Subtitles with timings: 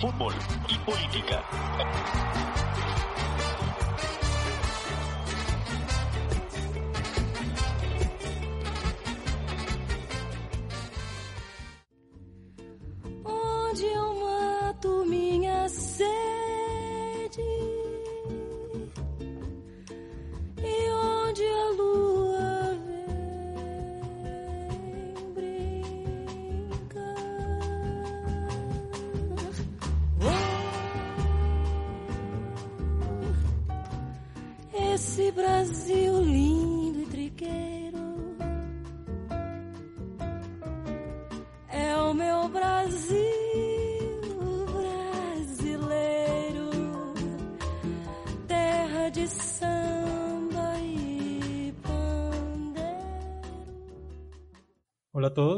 [0.00, 0.34] fútbol
[0.68, 1.42] y política.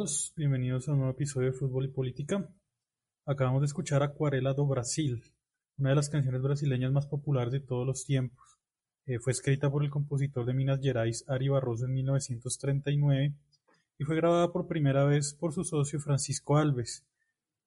[0.09, 2.49] Todos, bienvenidos a un nuevo episodio de Fútbol y Política.
[3.27, 5.23] Acabamos de escuchar Acuarela do Brasil,
[5.77, 8.59] una de las canciones brasileñas más populares de todos los tiempos.
[9.05, 13.35] Eh, fue escrita por el compositor de Minas Gerais, Ari Barroso, en 1939
[13.99, 17.05] y fue grabada por primera vez por su socio Francisco Alves.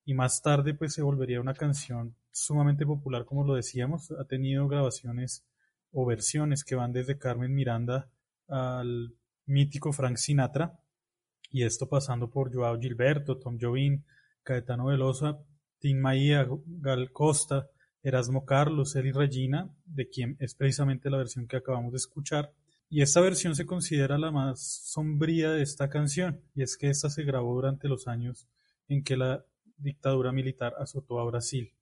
[0.03, 4.09] Y más tarde pues se volvería una canción sumamente popular, como lo decíamos.
[4.19, 5.45] Ha tenido grabaciones
[5.91, 8.09] o versiones que van desde Carmen Miranda
[8.47, 9.13] al
[9.45, 10.80] mítico Frank Sinatra
[11.51, 14.03] y esto pasando por Joao Gilberto, Tom Jobim,
[14.43, 15.37] Caetano Velosa,
[15.79, 17.67] Tim Maia, Gal Costa,
[18.03, 22.53] Erasmo Carlos, Eli Regina, de quien es precisamente la versión que acabamos de escuchar.
[22.89, 27.09] Y esta versión se considera la más sombría de esta canción, y es que esta
[27.09, 28.47] se grabó durante los años
[28.87, 29.45] en que la
[29.77, 31.73] dictadura militar azotó a Brasil.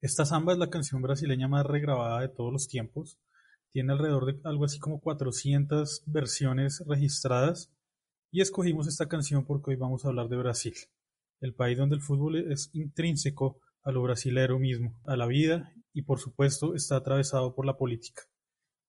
[0.00, 3.18] Esta samba es la canción brasileña más regrabada de todos los tiempos.
[3.70, 7.70] Tiene alrededor de algo así como 400 versiones registradas
[8.32, 10.74] y escogimos esta canción porque hoy vamos a hablar de Brasil,
[11.40, 16.02] el país donde el fútbol es intrínseco a lo brasilero mismo, a la vida y
[16.02, 18.22] por supuesto está atravesado por la política.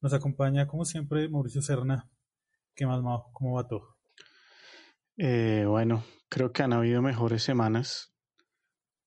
[0.02, 2.10] Nos acompaña como siempre Mauricio Serna.
[2.76, 3.32] ¿Qué más, Mao?
[3.34, 3.98] ¿Cómo va todo?
[5.18, 8.14] Eh, bueno, creo que han habido mejores semanas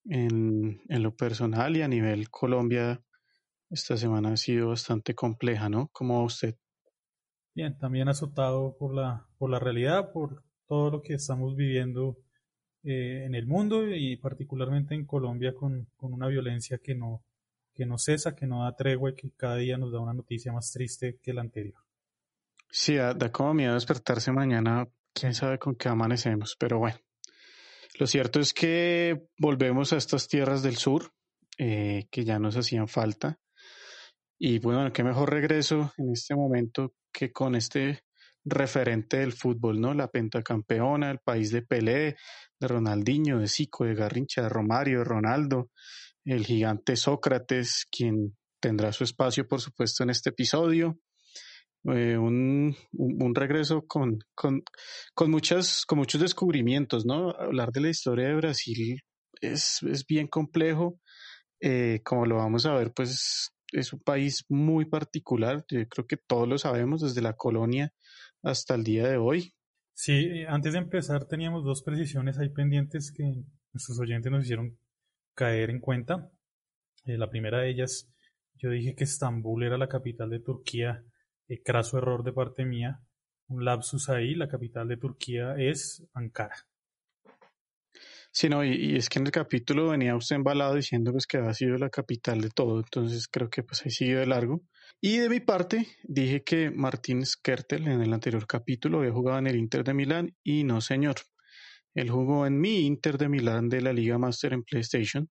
[0.05, 3.01] en, en lo personal y a nivel Colombia.
[3.69, 5.89] Esta semana ha sido bastante compleja, ¿no?
[5.91, 6.55] ¿Cómo va usted?
[7.55, 12.17] Bien, también azotado por la, por la realidad, por todo lo que estamos viviendo
[12.83, 17.23] eh, en el mundo y particularmente en Colombia con, con una violencia que no,
[17.73, 20.51] que no cesa, que no da tregua y que cada día nos da una noticia
[20.51, 21.79] más triste que la anterior.
[22.69, 26.97] Sí, da, como miedo despertarse mañana, quién sabe con qué amanecemos, pero bueno.
[27.97, 31.13] Lo cierto es que volvemos a estas tierras del sur,
[31.57, 33.39] eh, que ya nos hacían falta.
[34.37, 38.01] Y bueno, qué mejor regreso en este momento que con este
[38.43, 39.93] referente del fútbol, ¿no?
[39.93, 42.17] La pentacampeona, el país de Pelé,
[42.59, 45.71] de Ronaldinho, de Zico, de Garrincha, de Romario, de Ronaldo,
[46.25, 50.99] el gigante Sócrates, quien tendrá su espacio, por supuesto, en este episodio.
[51.85, 54.63] Eh, un, un, un, regreso con, con,
[55.13, 57.29] con, muchas, con muchos descubrimientos, ¿no?
[57.31, 59.01] Hablar de la historia de Brasil
[59.39, 60.99] es, es bien complejo.
[61.61, 65.65] Eh, como lo vamos a ver, pues es un país muy particular.
[65.67, 67.93] Yo creo que todos lo sabemos desde la colonia
[68.41, 69.53] hasta el día de hoy.
[69.93, 73.23] Sí, antes de empezar teníamos dos precisiones ahí pendientes que
[73.73, 74.77] nuestros oyentes nos hicieron
[75.33, 76.29] caer en cuenta.
[77.05, 78.09] Eh, la primera de ellas,
[78.55, 81.03] yo dije que Estambul era la capital de Turquía.
[81.47, 83.01] Eh, craso error de parte mía.
[83.47, 86.55] Un lapsus ahí, la capital de Turquía es Ankara.
[88.37, 91.53] Sí, no, y, es que en el capítulo venía usted embalado diciendo pues que había
[91.53, 94.61] sido la capital de todo, entonces creo que pues ahí sigue de largo.
[94.99, 99.47] Y de mi parte dije que Martín Skertel en el anterior capítulo había jugado en
[99.47, 101.15] el Inter de Milán y no señor.
[101.93, 105.29] Él jugó en mi Inter de Milán de la Liga Master en PlayStation,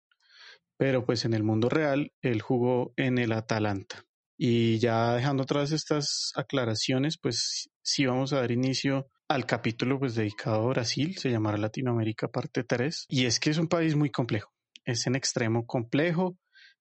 [0.78, 4.06] pero pues en el mundo real él jugó en el Atalanta.
[4.38, 10.14] Y ya dejando atrás estas aclaraciones, pues sí vamos a dar inicio al capítulo pues
[10.14, 14.10] dedicado a Brasil, se llamará Latinoamérica parte 3, y es que es un país muy
[14.10, 14.53] complejo,
[14.84, 16.36] es en extremo complejo,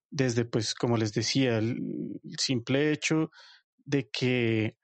[0.09, 1.77] desde pues como les decía, el
[2.37, 3.31] simple hecho
[3.85, 4.77] de que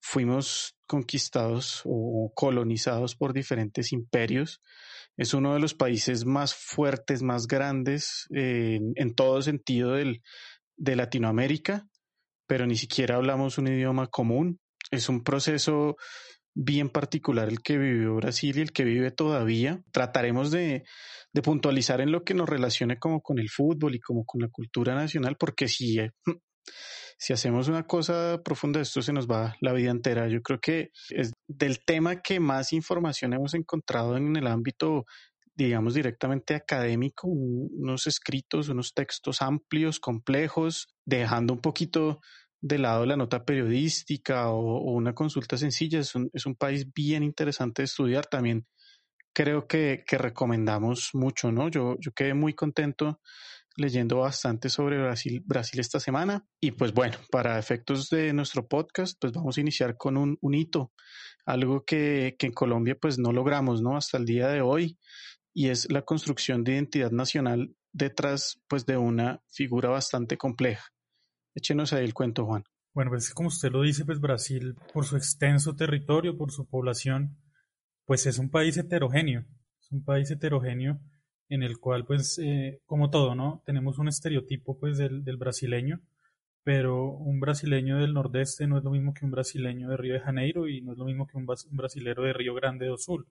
[0.00, 4.60] fuimos conquistados o colonizados por diferentes imperios,
[5.16, 11.86] es uno de los países más fuertes, más grandes en, todo sentido de Latinoamérica,
[12.46, 14.58] pero ni siquiera hablamos un idioma común.
[14.90, 15.96] Es un proceso
[16.62, 19.82] bien particular el que vivió Brasil y el que vive todavía.
[19.92, 20.84] Trataremos de,
[21.42, 24.94] puntualizar en lo que nos relacione como con el fútbol y como con la cultura
[24.94, 25.98] nacional, porque si,
[27.18, 30.28] si hacemos una cosa profunda, esto se nos va la vida entera.
[30.28, 35.06] Yo creo que es del tema que más información hemos encontrado en el ámbito
[35.56, 42.20] digamos, directamente académico, unos escritos, unos textos amplios, complejos, dejando un poquito
[42.60, 46.00] de lado la nota periodística o, una consulta sencilla.
[46.00, 48.26] Es un, es un, país bien interesante de estudiar.
[48.26, 48.66] También
[49.32, 51.68] creo que, que recomendamos mucho, ¿no?
[51.68, 53.20] Yo, yo quedé muy contento
[53.76, 56.44] leyendo bastante sobre Brasil, Brasil esta semana.
[56.60, 60.54] Y pues bueno, para efectos de nuestro podcast, pues vamos a iniciar con un, un
[60.54, 60.92] hito,
[61.46, 63.96] algo que, que, en Colombia pues no logramos, ¿no?
[63.96, 64.98] Hasta el día de hoy,
[65.54, 70.84] y es la construcción de identidad nacional detrás pues de una figura bastante compleja.
[71.54, 72.64] Échenos ahí el cuento, Juan.
[72.92, 77.36] Bueno, pues como usted lo dice, pues Brasil, por su extenso territorio, por su población,
[78.04, 79.44] pues es un país heterogéneo,
[79.80, 81.00] es un país heterogéneo
[81.48, 83.62] en el cual, pues, eh, como todo, ¿no?
[83.66, 86.00] Tenemos un estereotipo, pues, del, brasileño,
[86.64, 90.20] pero un brasileño del nordeste no es lo mismo que un brasileño de Río de
[90.20, 93.26] Janeiro y no es lo mismo que un, un brasilero de Río Grande do Sul.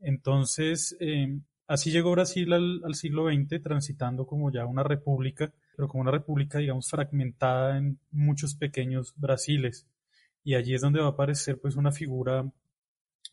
[0.00, 5.88] Entonces, eh, así llegó Brasil al, al, siglo XX, transitando como ya una república, pero
[5.88, 9.86] como una república, digamos, fragmentada en muchos pequeños Brasiles.
[10.42, 12.50] Y allí es donde va a aparecer, pues, una figura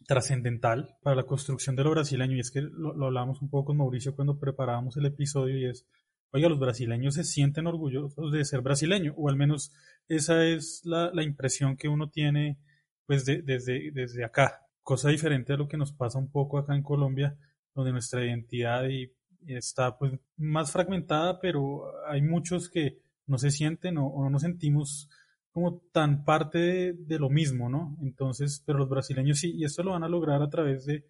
[0.07, 2.35] trascendental para la construcción de lo brasileño.
[2.35, 5.65] Y es que lo, lo hablamos un poco con Mauricio cuando preparábamos el episodio y
[5.65, 5.85] es,
[6.31, 9.73] oiga, los brasileños se sienten orgullosos de ser brasileño, o al menos
[10.07, 12.57] esa es la, la impresión que uno tiene
[13.05, 14.65] pues de, desde, desde acá.
[14.81, 17.37] Cosa diferente a lo que nos pasa un poco acá en Colombia,
[17.75, 19.11] donde nuestra identidad y,
[19.47, 24.41] está pues más fragmentada, pero hay muchos que no se sienten o, o no nos
[24.41, 25.09] sentimos
[25.51, 27.97] como tan parte de, lo mismo, ¿no?
[28.01, 31.05] Entonces, pero los brasileños sí, y esto lo van a lograr a través de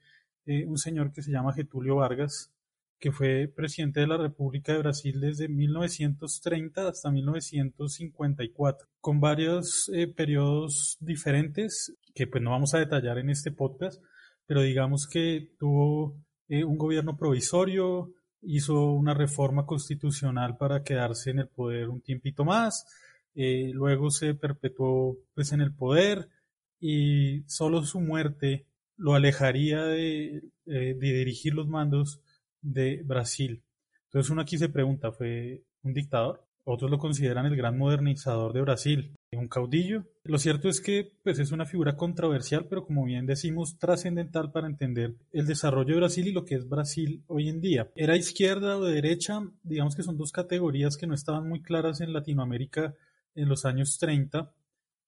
[0.46, 2.52] eh, un señor que se llama Getulio Vargas,
[3.00, 10.08] que fue presidente de la República de Brasil desde 1930 hasta 1954, con varios eh,
[10.08, 14.02] periodos diferentes que pues no vamos a detallar en este podcast,
[14.48, 16.18] pero digamos que tuvo
[16.48, 22.44] eh, un gobierno provisorio, hizo una reforma constitucional para quedarse en el poder un tiempito
[22.44, 22.86] más,
[23.36, 26.30] eh, luego se perpetuó pues en el poder
[26.80, 28.66] y solo su muerte
[28.98, 32.22] lo alejaría de, eh, de dirigir los mandos
[32.62, 33.64] de Brasil.
[34.06, 36.46] Entonces uno aquí se pregunta, ¿fue un dictador?
[36.64, 40.06] Otros lo consideran el gran modernizador de Brasil, un caudillo.
[40.24, 44.68] Lo cierto es que pues, es una figura controversial, pero como bien decimos, trascendental para
[44.68, 47.90] entender el desarrollo de Brasil y lo que es Brasil hoy en día.
[47.96, 49.42] ¿Era izquierda o derecha?
[49.64, 52.94] Digamos que son dos categorías que no estaban muy claras en Latinoamérica
[53.36, 54.52] en los años 30.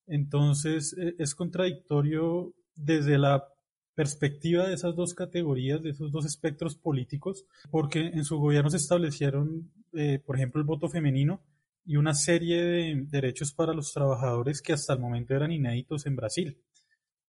[0.07, 3.49] Entonces e, es contradictorio desde la
[3.93, 8.77] perspectiva de esas dos categorías, de esos dos espectros políticos, porque en su gobierno se
[8.77, 11.41] establecieron, eh, por ejemplo, el voto femenino
[11.85, 16.15] y una serie de derechos para los trabajadores que hasta el momento eran inéditos en
[16.15, 16.57] Brasil.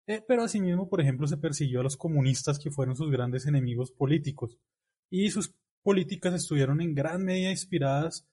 [0.07, 3.91] Eh, pero asimismo, por ejemplo, se persiguió a los comunistas que fueron sus grandes enemigos
[3.91, 4.59] políticos
[5.11, 8.27] y sus políticas estuvieron en gran medida inspiradas,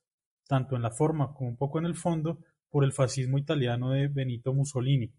[0.48, 2.40] tanto en la forma como un poco en el fondo,
[2.70, 5.12] por el fascismo italiano de Benito Mussolini.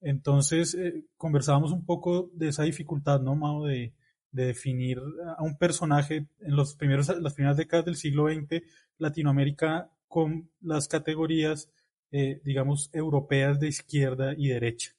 [0.00, 3.64] Entonces, eh, conversábamos un poco de esa dificultad, ¿no, Mao?
[3.64, 3.94] De,
[4.34, 5.00] de definir
[5.36, 8.62] a un personaje en los primeros, las primeras décadas del siglo XX,
[8.98, 11.70] Latinoamérica con las categorías,
[12.10, 14.92] eh, digamos, europeas de izquierda y derecha.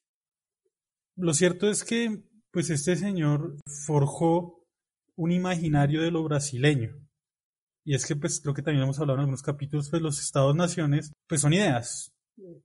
[1.15, 3.55] Lo cierto es que, pues, este señor
[3.85, 4.65] forjó
[5.15, 6.97] un imaginario de lo brasileño.
[7.85, 11.13] Y es que, pues, lo que también hemos hablado en algunos capítulos, pues, los estados-naciones,
[11.27, 12.11] pues, son ideas,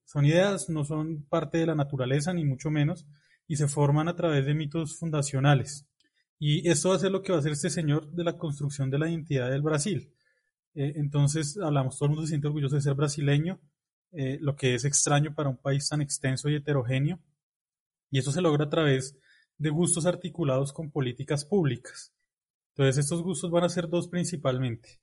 [0.05, 3.07] son ideas, no son parte de la naturaleza, ni mucho menos,
[3.47, 5.87] y se forman a través de mitos fundacionales.
[6.39, 8.91] Y esto va a ser lo que va a hacer este señor de la construcción
[8.91, 10.13] de la identidad del Brasil.
[10.75, 13.61] Eh, entonces, hablamos, todo el mundo se siente orgulloso de ser brasileño,
[14.13, 17.21] eh, lo que es extraño para un país tan extenso y heterogéneo.
[18.11, 19.17] Y eso se logra a través
[19.59, 22.13] de gustos articulados con políticas públicas.
[22.75, 25.01] Entonces, estos gustos van a ser dos principalmente.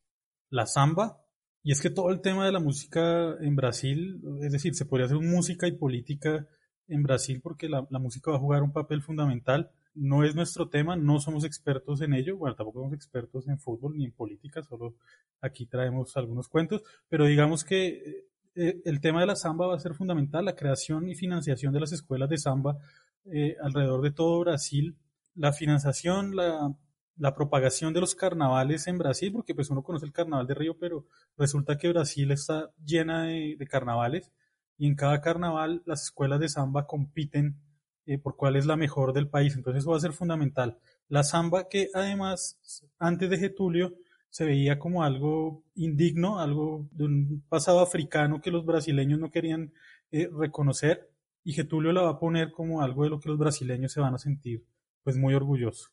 [0.49, 1.21] La samba,
[1.63, 5.05] y es que todo el tema de la música en Brasil, es decir, se podría
[5.05, 6.47] hacer música y política
[6.87, 9.71] en Brasil porque la, la, música va a jugar un papel fundamental.
[9.97, 13.97] No es nuestro tema, no somos expertos en ello, bueno, tampoco somos expertos en fútbol
[13.97, 14.95] ni en política, solo
[15.41, 18.25] aquí traemos algunos cuentos, pero digamos que
[18.55, 21.79] eh, el tema de la samba va a ser fundamental, la creación y financiación de
[21.79, 22.77] las escuelas de samba
[23.25, 24.95] eh, alrededor de todo Brasil,
[25.35, 26.75] la financiación, la
[27.17, 30.77] la propagación de los carnavales en Brasil, porque pues uno conoce el carnaval de Río,
[30.77, 31.05] pero
[31.37, 34.31] resulta que Brasil está llena de, carnavales
[34.77, 37.57] y en cada carnaval las escuelas de samba compiten
[38.07, 40.77] eh, por cuál es la mejor del país, entonces va a ser fundamental.
[41.09, 42.57] La samba que además
[42.99, 43.95] antes de Getulio
[44.29, 49.73] se veía como algo indigno, algo de un pasado africano que los brasileños no querían
[50.11, 51.09] eh, reconocer
[51.43, 54.13] y Getulio la va a poner como algo de lo que los brasileños se van
[54.13, 54.65] a sentir
[55.03, 55.91] pues muy orgullosos.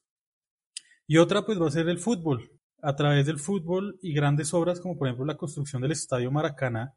[1.07, 2.51] Y otra pues va a ser el fútbol.
[2.81, 6.95] A través del fútbol y grandes obras como por ejemplo la construcción del Estadio Maracaná,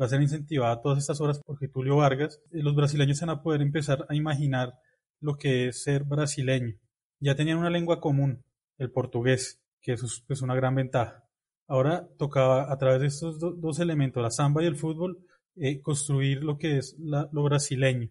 [0.00, 2.40] va a ser incentivada todas estas obras por Getulio Vargas.
[2.52, 4.74] Eh, los brasileños van a poder empezar a imaginar
[5.20, 6.74] lo que es ser brasileño.
[7.20, 8.42] Ya tenían una lengua común,
[8.78, 11.24] el portugués, que es pues, una gran ventaja.
[11.66, 15.24] Ahora tocaba a través de estos dos elementos, la samba y el fútbol,
[15.56, 18.08] eh, construir lo que es lo brasileño.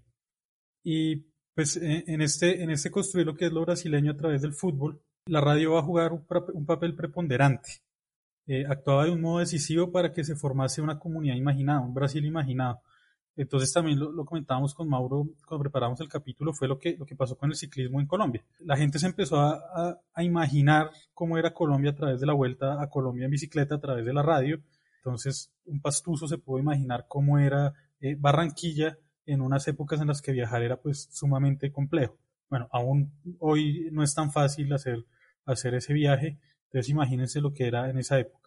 [0.84, 4.54] Y pues en, este, en este construir lo que es lo brasileño a través del
[4.54, 7.82] fútbol, la radio va a jugar un, papel preponderante.
[8.52, 12.26] Eh, actuaba de un modo decisivo para que se formase una comunidad imaginada, un Brasil
[12.26, 12.82] imaginado.
[13.36, 17.16] Entonces también lo, comentábamos con Mauro cuando preparamos el capítulo, fue lo que, lo que
[17.16, 18.44] pasó con el ciclismo en Colombia.
[18.62, 22.82] La gente se empezó a, a, imaginar cómo era Colombia a través de la vuelta
[22.82, 24.60] a Colombia en bicicleta, a través de la radio.
[24.98, 30.24] Entonces un pastuso se pudo imaginar cómo era eh, Barranquilla en unas épocas en las
[30.24, 32.18] que viajar era pues sumamente complejo.
[32.50, 35.06] Bueno, aún hoy no es tan fácil hacer,
[35.46, 38.39] hacer ese viaje, entonces imagínense lo que era en esa época.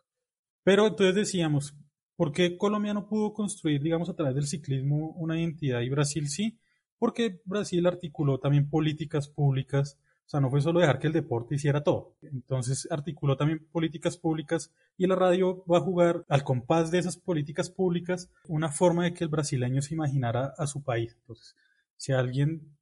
[0.64, 1.74] Pero entonces decíamos,
[2.22, 6.28] ¿Por qué Colombia no pudo construir, digamos, a través del ciclismo una identidad y Brasil
[6.28, 6.56] sí?
[6.98, 11.56] Porque Brasil articuló también políticas públicas, o sea, no fue solo dejar que el deporte
[11.56, 12.14] hiciera todo.
[12.22, 17.16] Entonces articuló también políticas públicas y la radio va a jugar al compás de esas
[17.16, 21.16] políticas públicas una forma de que el brasileño se imaginara a su país.
[21.22, 21.56] Entonces,
[21.96, 22.76] si alguien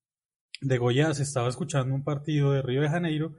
[0.60, 3.36] de Goiás estaba escuchando un partido de Río de Janeiro,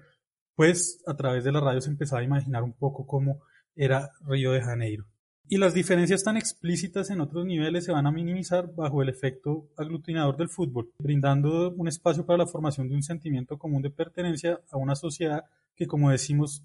[0.56, 3.42] pues a través de la radio se empezaba a imaginar un poco cómo
[3.76, 5.06] era Río de Janeiro.
[5.48, 9.68] Y las diferencias tan explícitas en otros niveles se van a minimizar bajo el efecto
[9.76, 14.62] aglutinador del fútbol, brindando un espacio para la formación de un sentimiento común de pertenencia
[14.72, 15.44] a una sociedad
[15.76, 16.64] que, como decimos,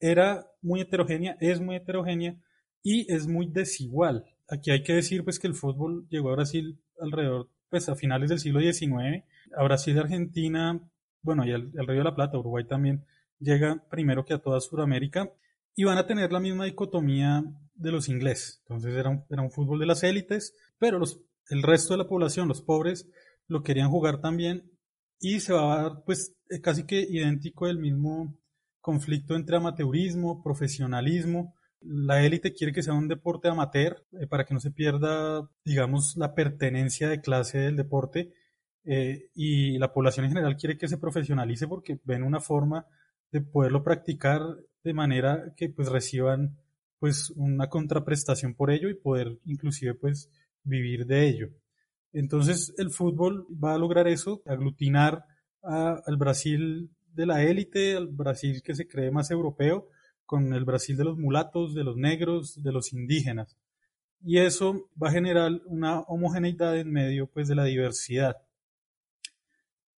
[0.00, 2.36] era muy heterogénea, es muy heterogénea
[2.82, 4.24] y es muy desigual.
[4.48, 8.30] Aquí hay que decir pues que el fútbol llegó a Brasil alrededor, pues a finales
[8.30, 9.24] del siglo XIX,
[9.56, 10.80] a Brasil y Argentina,
[11.22, 13.04] bueno, y al, Río de la Plata, Uruguay también
[13.38, 15.30] llega primero que a toda Sudamérica
[15.74, 18.60] y van a tener la misma dicotomía de los ingleses.
[18.62, 22.08] Entonces era un, era un fútbol de las élites, pero los, el resto de la
[22.08, 23.08] población, los pobres,
[23.48, 24.70] lo querían jugar también
[25.20, 28.36] y se va a dar pues eh, casi que idéntico el mismo
[28.80, 31.54] conflicto entre amateurismo, profesionalismo.
[31.80, 36.16] La élite quiere que sea un deporte amateur eh, para que no se pierda, digamos,
[36.16, 38.32] la pertenencia de clase del deporte
[38.84, 42.86] eh, y la población en general quiere que se profesionalice porque ven una forma
[43.32, 44.42] de poderlo practicar
[44.84, 46.56] de manera que pues reciban
[46.98, 50.30] pues una contraprestación por ello y poder inclusive pues
[50.62, 51.48] vivir de ello.
[52.12, 55.24] Entonces el fútbol va a lograr eso, aglutinar
[55.62, 59.88] al Brasil de la élite, al Brasil que se cree más europeo,
[60.26, 63.56] con el Brasil de los mulatos, de los negros, de los indígenas.
[64.22, 68.36] Y eso va a generar una homogeneidad en medio pues de la diversidad.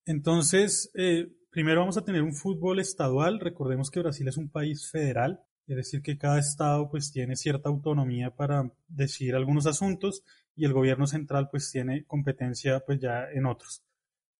[0.05, 3.41] Entonces, eh, primero vamos a tener un fútbol estadual.
[3.41, 7.69] Recordemos que Brasil es un país federal es decir, que cada estado pues tiene cierta
[7.69, 10.23] autonomía para decidir algunos asuntos
[10.55, 13.83] y el gobierno central pues tiene competencia pues ya en otros.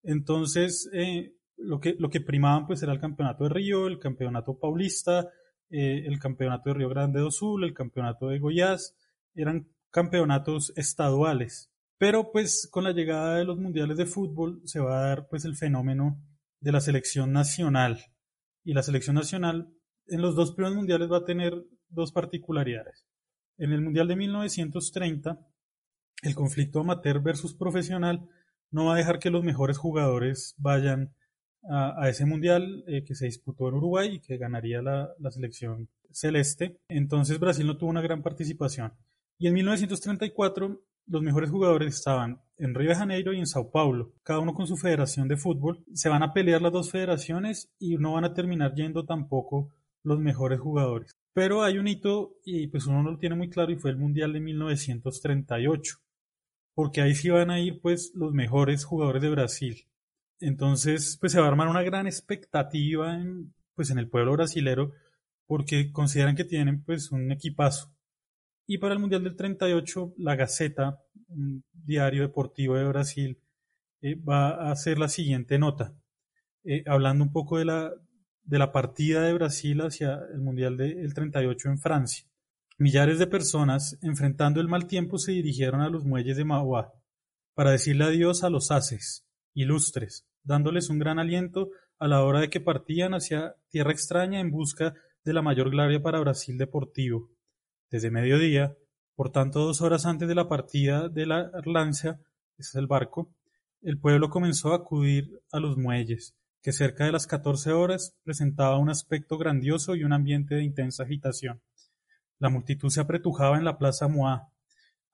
[0.05, 4.59] Entonces, eh, lo, que, lo que primaban pues era el campeonato de Río, el campeonato
[4.59, 5.29] paulista,
[5.69, 8.97] eh, el campeonato de Río Grande do Sul, el campeonato de Goiás,
[9.35, 11.73] eran campeonatos estaduales.
[11.99, 15.45] Pero pues con la llegada de los mundiales de fútbol se va a dar pues
[15.45, 16.23] el fenómeno
[16.67, 18.01] de la selección nacional.
[18.65, 19.73] Y la selección nacional
[20.09, 21.55] en los dos primeros mundiales va a tener
[21.89, 23.07] dos particularidades.
[23.57, 25.39] En el Mundial de 1930,
[26.25, 28.29] el conflicto amateur versus profesional
[28.73, 31.15] no va a dejar que los mejores jugadores vayan
[31.71, 35.89] a, ese mundial eh, que se disputó en Uruguay y que ganaría la, la, selección
[36.11, 36.81] celeste.
[36.89, 38.93] Entonces Brasil no tuvo una gran participación.
[39.39, 44.15] Y en 1934 los mejores jugadores estaban en Río de Janeiro y en Sao Paulo,
[44.23, 45.85] cada uno con su federación de fútbol.
[45.93, 49.73] Se van a pelear las dos federaciones y no van a terminar yendo tampoco
[50.03, 51.17] los mejores jugadores.
[51.35, 53.99] Pero hay un hito, y pues uno no lo tiene muy claro, y fue el
[53.99, 55.99] Mundial de 1938,
[56.75, 59.87] porque ahí sí van a ir pues los mejores jugadores de Brasil.
[60.41, 64.93] Entonces, pues se va a armar una gran expectativa en, pues en el pueblo brasilero,
[65.47, 67.93] porque consideran que tienen pues un equipazo.
[68.67, 73.39] Y para el Mundial del 38, la Gaceta, un diario deportivo de Brasil,
[74.03, 75.95] eh, va a hacer la siguiente nota,
[76.65, 77.93] eh, hablando un poco de la,
[78.45, 82.27] de la partida de Brasil hacia el Mundial del 38 en Francia.
[82.79, 86.93] Millares de personas, enfrentando el mal tiempo, se dirigieron a los muelles de Mauá
[87.55, 92.51] para decirle adiós a los haces, ilustres, dándoles un gran aliento a la hora de
[92.51, 97.31] que partían hacia tierra extraña en busca de la mayor gloria para Brasil deportivo.
[97.91, 98.77] Desde mediodía,
[99.17, 102.21] por tanto dos horas antes de la partida de la Arlancia,
[102.59, 103.31] ese es el barco,
[103.83, 108.79] el pueblo comenzó a acudir a los muelles, que cerca de las catorce horas presentaba
[108.79, 111.63] un aspecto grandioso y un ambiente de intensa agitación.
[112.39, 114.53] La multitud se apretujaba en la plaza Moá,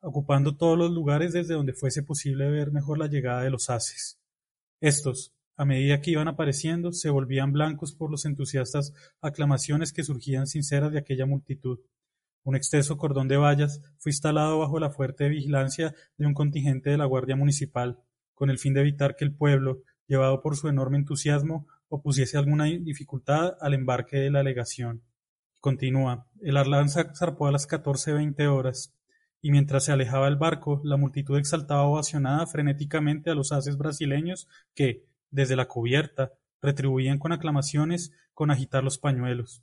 [0.00, 4.18] ocupando todos los lugares desde donde fuese posible ver mejor la llegada de los haces.
[4.80, 10.49] Estos, a medida que iban apareciendo, se volvían blancos por los entusiastas aclamaciones que surgían
[10.49, 11.78] sinceras de aquella multitud.
[12.44, 16.99] Un extenso cordón de vallas fue instalado bajo la fuerte vigilancia de un contingente de
[16.99, 17.99] la Guardia Municipal,
[18.34, 22.64] con el fin de evitar que el pueblo, llevado por su enorme entusiasmo, opusiese alguna
[22.64, 25.02] dificultad al embarque de la legación.
[25.61, 26.26] Continúa.
[26.40, 28.92] El Arlanza zarpó a las catorce veinte horas,
[29.40, 34.49] y mientras se alejaba el barco, la multitud exaltaba ovacionada frenéticamente a los haces brasileños
[34.75, 39.62] que, desde la cubierta, retribuían con aclamaciones con agitar los pañuelos.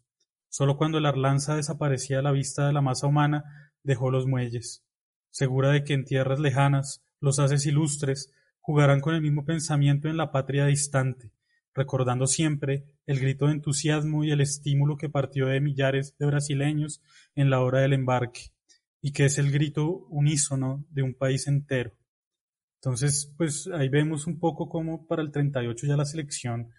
[0.49, 4.83] Sólo cuando el Arlanza desaparecía a la vista de la masa humana, dejó los muelles,
[5.29, 10.17] segura de que en tierras lejanas los haces ilustres jugarán con el mismo pensamiento en
[10.17, 11.31] la patria distante,
[11.73, 17.01] recordando siempre el grito de entusiasmo y el estímulo que partió de millares de brasileños
[17.35, 18.51] en la hora del embarque,
[19.01, 21.93] y que es el grito unísono de un país entero.
[22.81, 26.71] Entonces, pues ahí vemos un poco cómo para el 38 ya la selección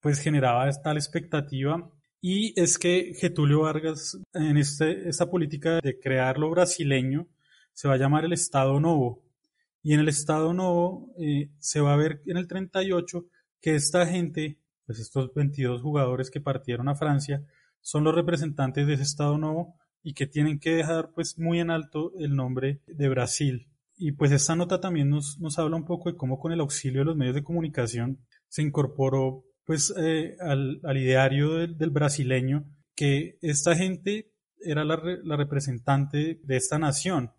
[0.00, 1.90] pues generaba tal expectativa
[2.28, 7.28] y es que Getulio Vargas en esta política de crear lo brasileño
[7.72, 9.22] se va a llamar el Estado Novo
[9.80, 13.26] y en el Estado Novo eh, se va a ver en el 38
[13.60, 17.46] que esta gente, pues estos 22 jugadores que partieron a Francia,
[17.80, 21.70] son los representantes de ese Estado Nuevo y que tienen que dejar pues muy en
[21.70, 23.68] alto el nombre de Brasil.
[23.96, 27.02] Y pues esta nota también nos, nos habla un poco de cómo con el auxilio
[27.02, 28.18] de los medios de comunicación
[28.48, 35.02] se incorporó pues eh, al, al, ideario del, del, brasileño que esta gente era la,
[35.22, 37.32] la representante de esta nación,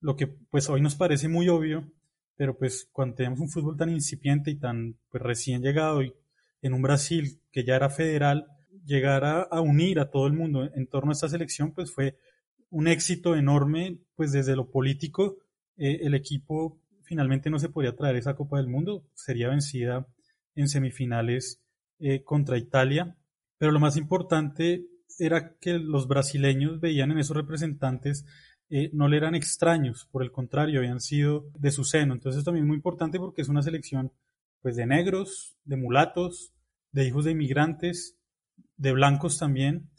[0.00, 1.90] lo que pues hoy nos parece muy obvio,
[2.36, 6.12] pero pues cuando tenemos un fútbol tan incipiente y tan pues recién llegado y
[6.60, 8.46] en un Brasil que ya era federal,
[8.84, 12.18] llegar a, a, unir a todo el mundo en torno a esta selección pues fue
[12.68, 15.38] un éxito enorme pues desde lo político
[15.76, 20.06] eh, el equipo finalmente no se podía traer esa Copa del Mundo, sería vencida
[20.60, 21.62] en semifinales
[21.98, 23.16] eh, contra Italia,
[23.58, 24.86] pero lo más importante
[25.18, 28.24] era que los brasileños veían en esos representantes
[28.72, 32.14] eh, no le eran extraños, por el contrario, habían sido de su seno.
[32.14, 34.12] Entonces también es muy importante porque es una selección
[34.62, 36.52] pues de negros, de mulatos,
[36.92, 38.16] de hijos de inmigrantes,
[38.76, 39.90] de blancos también,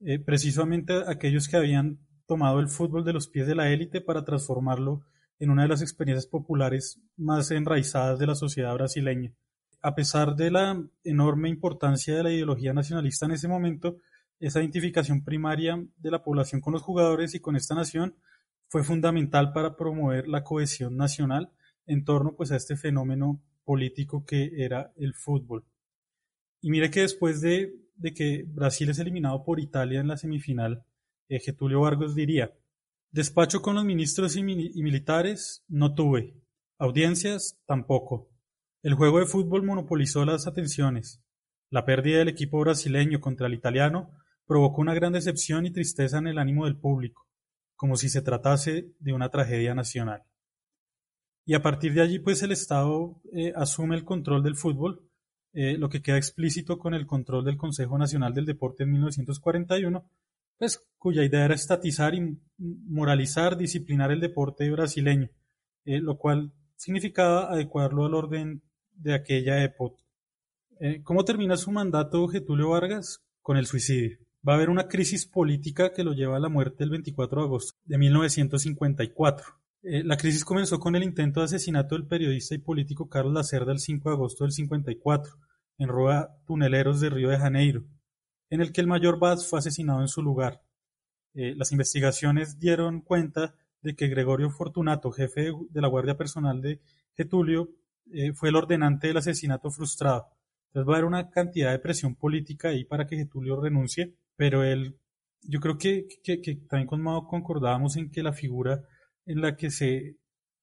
[0.00, 4.24] eh, precisamente aquellos que habían tomado el fútbol de los pies de la élite para
[4.24, 5.00] transformarlo
[5.38, 9.32] en una de las experiencias populares más enraizadas de la sociedad brasileña.
[9.88, 13.96] A pesar de la enorme importancia de la ideología nacionalista en ese momento,
[14.38, 18.14] esa identificación primaria de la población con los jugadores y con esta nación
[18.68, 21.52] fue fundamental para promover la cohesión nacional
[21.86, 25.64] en torno pues a este fenómeno político que era el fútbol.
[26.60, 27.72] Y mire que después de,
[28.14, 30.84] que Brasil es eliminado por Italia en la semifinal,
[31.30, 32.52] eh, Getulio Vargas diría,
[33.10, 36.34] despacho con los ministros y militares no tuve,
[36.76, 38.28] audiencias tampoco.
[38.80, 41.20] El juego de fútbol monopolizó las atenciones.
[41.68, 44.12] La pérdida del equipo brasileño contra el italiano
[44.46, 47.26] provocó una gran decepción y tristeza en el ánimo del público,
[47.74, 50.22] como si se tratase de una tragedia nacional.
[51.44, 55.10] Y a partir de allí, pues el Estado eh, asume el control del fútbol,
[55.54, 60.08] eh, lo que queda explícito con el control del Consejo Nacional del Deporte en 1941,
[60.56, 65.30] pues cuya idea era estatizar y moralizar, disciplinar el deporte brasileño,
[65.84, 68.62] eh, lo cual significaba adecuarlo al orden
[68.98, 70.02] de aquella época.
[70.80, 73.22] Eh, ¿Cómo termina su mandato Getulio Vargas?
[73.40, 76.84] Con el suicidio va a haber una crisis política que lo lleva a la muerte
[76.84, 79.46] el 24 de agosto de 1954.
[79.82, 83.72] Eh, la crisis comenzó con el intento de asesinato del periodista y político Carlos Lacerda
[83.72, 85.32] el 5 de agosto del 54
[85.78, 87.84] en Rua Tuneleros de Río de Janeiro,
[88.50, 90.62] en el que el mayor Vaz fue asesinado en su lugar.
[91.34, 96.80] Eh, las investigaciones dieron cuenta de que Gregorio Fortunato, jefe de la Guardia Personal de
[97.16, 97.70] Getulio,
[98.12, 100.28] eh, fue el ordenante del asesinato frustrado.
[100.68, 104.62] Entonces va a haber una cantidad de presión política ahí para que Getulio renuncie pero
[104.62, 104.96] él,
[105.42, 108.84] yo creo que, que, que también con Mao concordábamos en que la figura
[109.26, 110.16] en la que se,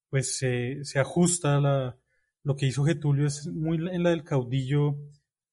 [0.09, 1.97] pues se, se ajusta la,
[2.43, 4.95] lo que hizo Getulio es muy en la del caudillo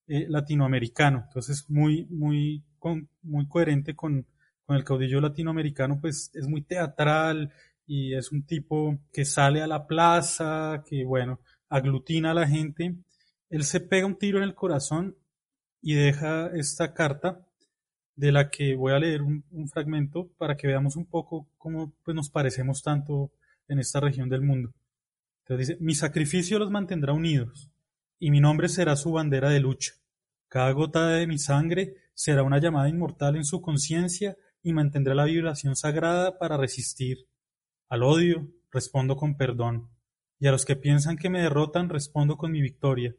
[0.07, 2.64] eh, latinoamericano, entonces muy, muy,
[3.22, 4.24] muy coherente con,
[4.64, 7.52] con el caudillo latinoamericano, pues es muy teatral
[7.85, 11.40] y es un tipo que sale a la plaza, que bueno,
[11.72, 12.94] aglutina a la gente.
[13.48, 15.16] Él se pega un tiro en el corazón
[15.80, 17.46] y deja esta carta
[18.14, 22.14] de la que voy a leer un, fragmento para que veamos un poco cómo pues,
[22.14, 23.32] nos parecemos tanto
[23.68, 24.72] en esta región del mundo.
[25.40, 27.70] Entonces dice, mi sacrificio los mantendrá unidos,
[28.18, 29.94] y mi nombre será su bandera de lucha.
[30.48, 35.24] Cada gota de mi sangre será una llamada inmortal en su conciencia y mantendrá la
[35.24, 37.26] vibración sagrada para resistir.
[37.88, 39.88] Al odio respondo con perdón,
[40.42, 43.14] y a los que piensan que me derrotan respondo con mi victoria.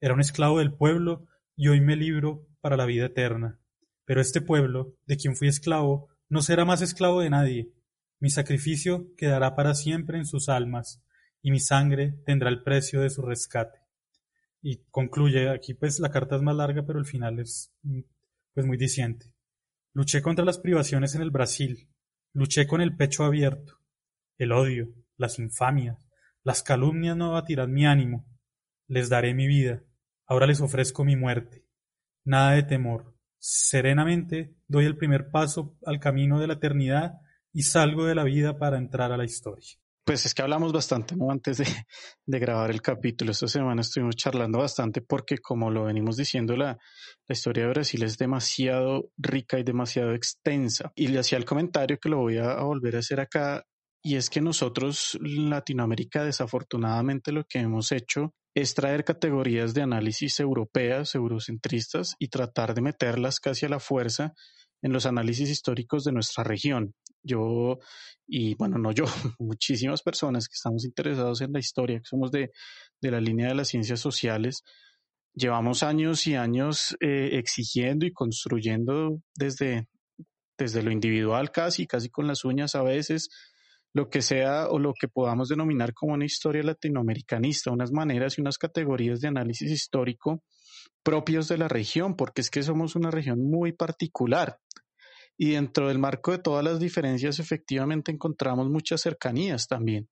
[0.00, 3.60] Era un esclavo del pueblo y hoy me libro para la vida eterna.
[4.04, 7.70] Pero este pueblo, de quien fui esclavo, no será más esclavo de nadie.
[8.18, 11.04] Mi sacrificio quedará para siempre en sus almas,
[11.40, 13.78] y mi sangre tendrá el precio de su rescate.
[14.60, 17.72] Y concluye, aquí pues la carta es más larga, pero el final es
[18.54, 19.32] pues muy diciente.
[19.92, 21.88] Luché contra las privaciones en el Brasil,
[22.32, 23.78] luché con el pecho abierto.
[24.36, 25.96] El odio, las infamias,
[26.46, 28.24] las calumnias no abatirán mi ánimo.
[28.86, 29.82] Les daré mi vida,
[30.28, 31.66] ahora les ofrezco mi muerte.
[32.24, 33.16] Nada de temor.
[33.36, 37.14] Serenamente doy el primer paso al camino de la eternidad
[37.52, 39.66] y salgo de la vida para entrar a la historia.
[40.04, 41.32] Pues es que hablamos bastante, ¿no?
[41.32, 41.66] Antes de,
[42.26, 46.78] de, grabar el capítulo, esta semana estuvimos charlando bastante porque, como lo venimos diciendo, la,
[47.26, 50.92] la, historia de Brasil es demasiado rica y demasiado extensa.
[50.94, 53.66] Y le hacía el comentario que lo voy a, a volver a hacer acá,
[54.02, 60.40] y es que nosotros, Latinoamérica, desafortunadamente lo que hemos hecho es traer categorías de análisis
[60.40, 64.32] europeas, eurocentristas, y tratar de meterlas casi a la fuerza
[64.80, 66.94] en los análisis históricos de nuestra región.
[67.22, 67.78] Yo,
[68.26, 69.04] y bueno, no yo,
[69.38, 72.50] muchísimas personas que estamos interesados en la historia, que somos de,
[73.02, 74.62] la línea de las ciencias sociales,
[75.34, 79.86] llevamos años y años eh, exigiendo y construyendo desde,
[80.56, 83.28] desde lo individual casi, casi con las uñas a veces,
[83.96, 88.42] lo que sea o lo que podamos denominar como una historia latinoamericanista, unas maneras y
[88.42, 90.42] unas categorías de análisis histórico
[91.02, 94.58] propios de la región, porque es que somos una región muy particular.
[95.38, 100.10] Y dentro del marco de todas las diferencias, efectivamente encontramos muchas cercanías también.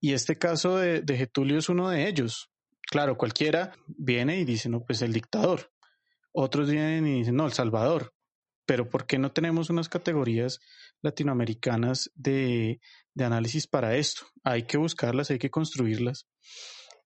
[0.00, 2.50] Y este caso de, de Getulio es uno de ellos.
[2.90, 5.70] Claro, cualquiera viene y dice, no, pues el dictador.
[6.32, 8.14] Otros vienen y dicen, no, el Salvador.
[8.66, 10.58] Pero ¿por qué no tenemos unas categorías
[11.02, 12.80] latinoamericanas de,
[13.14, 14.22] de análisis para esto?
[14.44, 16.26] Hay que buscarlas, hay que construirlas.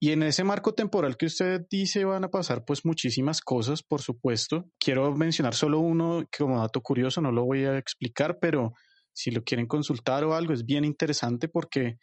[0.01, 4.03] Y en ese marco temporal que usted dice van a pasar pues muchísimas cosas, por
[4.03, 4.67] supuesto.
[4.79, 8.75] Quiero mencionar solo uno como dato curioso, no lo voy a explicar, pero
[9.15, 11.97] si lo quieren consultar o algo, es bien interesante porque,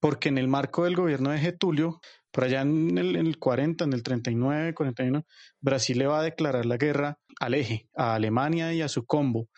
[0.00, 2.00] porque en el marco del gobierno de Getulio,
[2.30, 5.26] por allá en el, en el 40, en el 39, 41,
[5.60, 9.48] Brasil le va a declarar la guerra al eje, a Alemania y a su combo,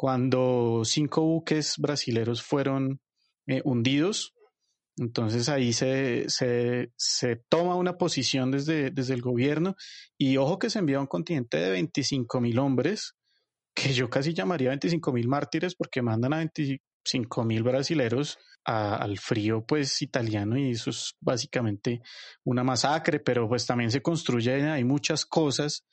[0.00, 3.02] cuando cinco buques brasileros fueron
[3.46, 4.32] eh, hundidos
[4.96, 9.76] entonces ahí se, se, se, toma una posición desde, desde el gobierno
[10.16, 13.12] y ojo que se envía un contingente de 25 mil hombres,
[13.74, 19.18] que yo casi llamaría 25 mil mártires porque mandan a 25 mil brasileros a, al
[19.18, 22.00] frío pues italiano y eso es básicamente
[22.44, 25.84] una masacre, pero pues también se construyen hay muchas cosas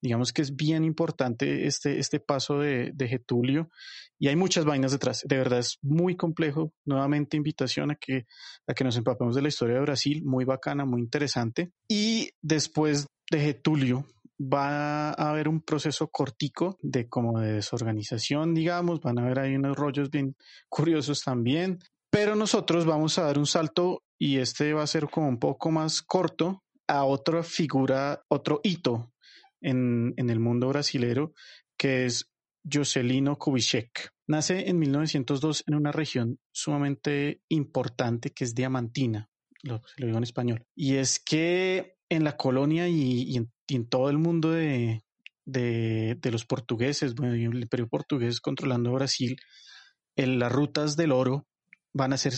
[0.00, 3.70] digamos que es bien importante este, este paso de, Getulio
[4.18, 5.22] y hay muchas vainas detrás.
[5.26, 6.72] De verdad es muy complejo.
[6.84, 8.26] Nuevamente invitación a que,
[8.66, 11.72] a que nos empapemos de la historia de Brasil, muy bacana, muy interesante.
[11.88, 14.06] Y después de Getulio
[14.40, 19.54] va a haber un proceso cortico de como de desorganización, digamos, van a haber ahí
[19.56, 20.36] unos rollos bien
[20.68, 21.78] curiosos también.
[22.10, 25.70] Pero nosotros vamos a dar un salto y este va a ser como un poco
[25.70, 29.12] más corto a otra figura, otro hito
[29.60, 31.34] en, en el mundo brasilero,
[31.76, 32.30] que es
[32.70, 34.10] Jocelino Kubitschek.
[34.28, 39.30] Nace en 1902 en una región sumamente importante que es Diamantina,
[39.62, 40.66] lo, lo digo en español.
[40.74, 45.04] Y es que en la colonia y, y, en, todo el mundo de,
[45.44, 49.36] de, de, los portugueses, bueno, el imperio portugués controlando Brasil,
[50.16, 51.46] en las rutas del oro
[51.92, 52.34] van a ser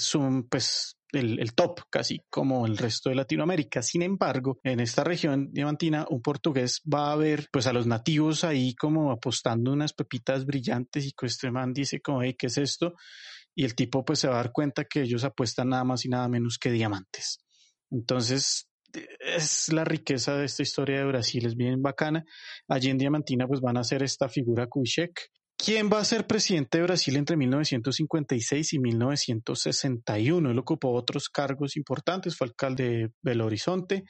[0.50, 3.82] pues el, el, top, casi como el resto de Latinoamérica.
[3.82, 8.44] Sin embargo, en esta región diamantina, un portugués va a ver pues a los nativos
[8.44, 12.58] ahí como apostando unas pepitas brillantes y que este man dice como, hey, ¿qué es
[12.58, 12.94] esto?
[13.54, 16.08] Y el tipo pues se va a dar cuenta que ellos apuestan nada más y
[16.08, 17.38] nada menos que diamantes.
[17.90, 18.68] Entonces,
[19.20, 22.24] es la riqueza de esta historia de Brasil, es bien bacana.
[22.68, 26.78] Allí en Diamantina pues van a hacer esta figura Kubitschek, ¿Quién va a ser presidente
[26.78, 30.52] de Brasil entre 1956 y 1961?
[30.52, 34.04] Él ocupó otros cargos importantes, fue alcalde de Belo Horizonte,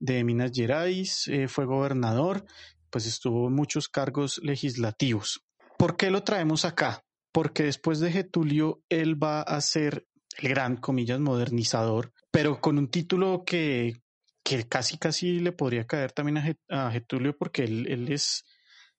[0.00, 2.44] de Minas Gerais, eh, fue gobernador,
[2.90, 5.40] pues estuvo en muchos cargos legislativos.
[5.78, 7.04] ¿Por qué lo traemos acá?
[7.30, 10.04] Porque después de Getulio, él va a ser
[10.38, 13.94] el gran, comillas, modernizador, pero con un título que,
[14.42, 18.44] que casi, casi le podría caer también a Getulio porque él, él es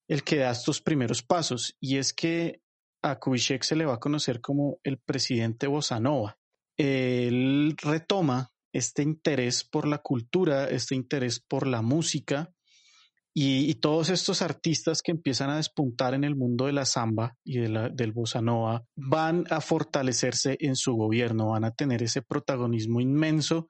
[0.09, 2.61] el que da estos primeros pasos, y es que
[3.01, 6.37] a Kubitschek se le va a conocer como el presidente Bossa Nova.
[6.75, 12.51] Él retoma este interés por la cultura, este interés por la música
[13.33, 17.59] y, todos estos artistas que empiezan a despuntar en el mundo de la samba y
[17.59, 18.41] del bossa
[18.95, 23.67] van a fortalecerse en su gobierno, van a tener ese protagonismo inmenso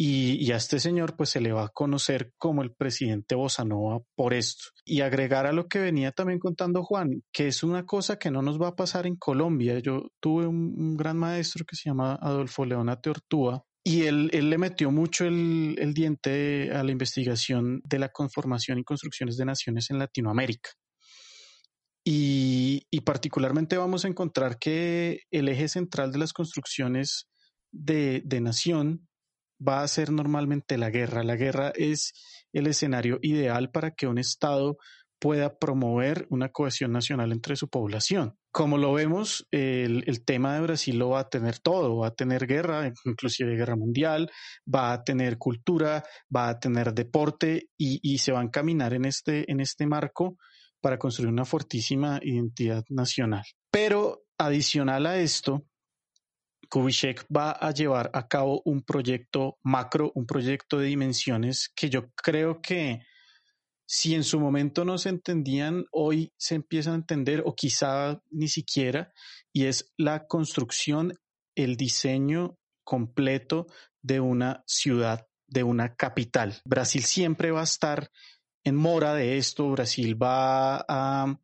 [0.00, 4.00] y, a este señor pues se le va a conocer como el presidente Bossa Nova
[4.14, 4.66] por esto.
[4.84, 8.40] Y agregar a lo que venía también contando Juan, que es una cosa que no
[8.40, 9.80] nos va a pasar en Colombia.
[9.80, 14.58] Yo tuve un, gran maestro que se llama Adolfo Leonate Ortúa y él, él, le
[14.58, 19.90] metió mucho el, el, diente a la investigación de la conformación y construcciones de naciones
[19.90, 20.70] en Latinoamérica.
[22.04, 27.28] Y, y, particularmente vamos a encontrar que el eje central de las construcciones
[27.72, 29.07] de, de nación
[29.66, 31.22] va a ser normalmente la guerra.
[31.22, 32.12] La guerra es
[32.52, 34.76] el escenario ideal para que un Estado
[35.18, 38.36] pueda promover una cohesión nacional entre su población.
[38.50, 42.46] Como lo vemos, el, tema de Brasil lo va a tener todo, va a tener
[42.46, 44.30] guerra, inclusive guerra mundial,
[44.72, 49.50] va a tener cultura, va a tener deporte y, se va a encaminar en este,
[49.50, 50.36] en este marco
[50.80, 53.44] para construir una fortísima identidad nacional.
[53.70, 55.64] Pero adicional a esto,
[56.68, 62.10] Kubitschek va a llevar a cabo un proyecto macro, un proyecto de dimensiones que yo
[62.12, 63.00] creo que
[63.86, 68.48] si en su momento no se entendían, hoy se empiezan a entender o quizá ni
[68.48, 69.12] siquiera,
[69.50, 71.14] y es la construcción,
[71.54, 73.66] el diseño completo
[74.02, 76.60] de una ciudad, de una capital.
[76.66, 78.10] Brasil siempre va a estar
[78.62, 81.40] en mora de esto, Brasil va a,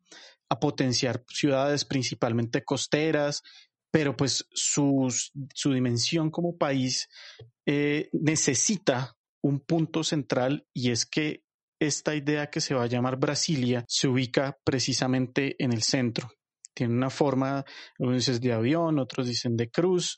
[0.49, 3.41] a potenciar ciudades principalmente costeras,
[3.95, 5.07] pero pues su,
[5.53, 7.07] su dimensión como país
[7.65, 11.45] eh, necesita un punto central y es que
[11.79, 16.29] esta idea que se va a llamar Brasilia se ubica precisamente en el centro.
[16.73, 17.63] Tiene una forma,
[17.97, 20.17] unos dicen de avión, otros dicen de cruz.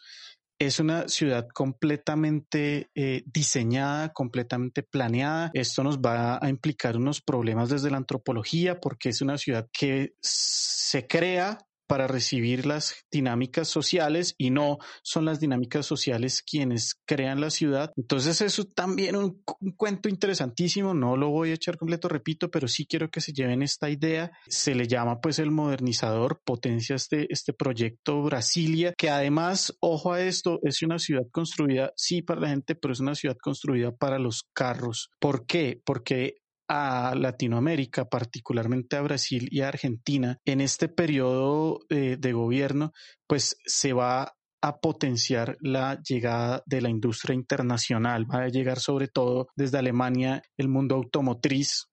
[0.57, 5.51] Es una ciudad completamente eh, diseñada, completamente planeada.
[5.53, 10.15] Esto nos va a implicar unos problemas desde la antropología porque es una ciudad que
[10.19, 17.41] se crea para recibir las dinámicas sociales y no son las dinámicas sociales quienes crean
[17.41, 17.91] la ciudad.
[17.95, 22.67] Entonces eso también un, un cuento interesantísimo, no lo voy a echar completo, repito, pero
[22.67, 24.31] sí quiero que se lleven esta idea.
[24.47, 30.21] Se le llama pues el modernizador, potencia este, este proyecto Brasilia, que además, ojo a
[30.21, 34.19] esto, es una ciudad construida, sí, para la gente, pero es una ciudad construida para
[34.19, 35.09] los carros.
[35.19, 35.81] ¿Por qué?
[35.85, 42.91] Porque a Latinoamérica, particularmente a Brasil y a Argentina, en este periodo eh, de gobierno,
[43.27, 48.25] pues se va a potenciar la llegada de la industria internacional.
[48.29, 51.85] Va a llegar sobre todo desde Alemania el mundo automotriz.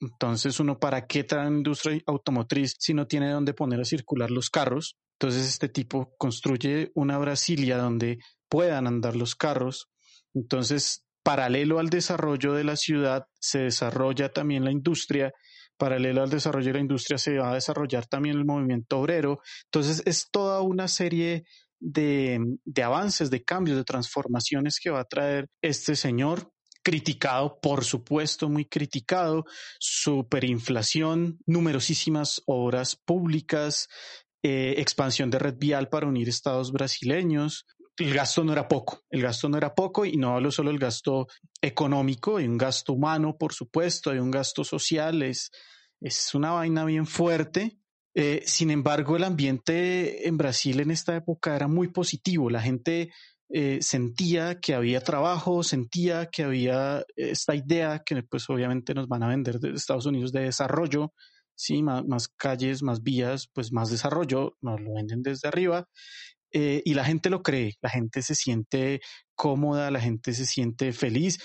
[0.00, 4.50] Entonces, uno, ¿para qué trae industria automotriz si no tiene dónde poner a circular los
[4.50, 4.96] carros?
[5.18, 9.88] Entonces, este tipo construye una Brasilia donde puedan andar los carros.
[10.34, 15.32] Entonces, paralelo al desarrollo de la ciudad se desarrolla también la industria,
[15.76, 19.40] paralelo al desarrollo de la industria se va a desarrollar también el movimiento obrero.
[19.64, 21.44] Entonces es toda una serie
[21.80, 22.38] de,
[22.82, 26.50] avances, de cambios, de transformaciones que va a traer este señor
[26.82, 29.44] criticado, por supuesto, muy criticado,
[29.80, 33.88] superinflación, numerosísimas obras públicas,
[34.42, 37.64] eh, expansión de red vial para unir estados brasileños,
[37.98, 40.80] el gasto no era poco, el gasto no era poco y no hablo solo del
[40.80, 41.28] gasto
[41.60, 45.50] económico, hay un gasto humano, por supuesto, hay un gasto social, es,
[46.34, 47.78] una vaina bien fuerte.
[48.16, 53.10] Eh, sin embargo, el ambiente en Brasil en esta época era muy positivo, la gente
[53.48, 59.22] eh, sentía que había trabajo, sentía que había esta idea que pues obviamente nos van
[59.22, 61.12] a vender de Estados Unidos de desarrollo,
[61.56, 65.88] sí, más, más calles, más vías, pues más desarrollo, nos lo venden desde arriba
[66.54, 69.00] eh, y la gente lo cree, la gente se siente
[69.34, 71.40] cómoda, la gente se siente feliz,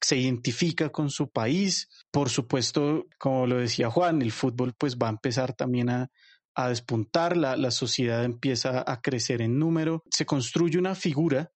[0.00, 1.88] se identifica con su país.
[2.12, 6.08] Por supuesto, como lo decía Juan, el fútbol pues va a empezar también a,
[6.54, 11.50] a despuntar, la, la sociedad empieza a crecer en número, se construye una figura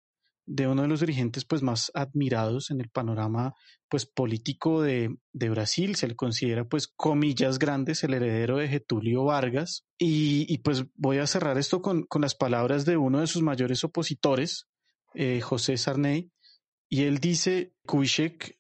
[0.47, 3.55] de uno de los dirigentes pues más admirados en el panorama
[3.89, 9.25] pues político de, de, Brasil, se le considera pues comillas grandes el heredero de Getulio
[9.25, 9.85] Vargas.
[9.99, 13.43] Y, y pues voy a cerrar esto con, con, las palabras de uno de sus
[13.43, 14.67] mayores opositores,
[15.15, 16.31] eh, José Sarney,
[16.89, 18.59] y él dice Kubitschek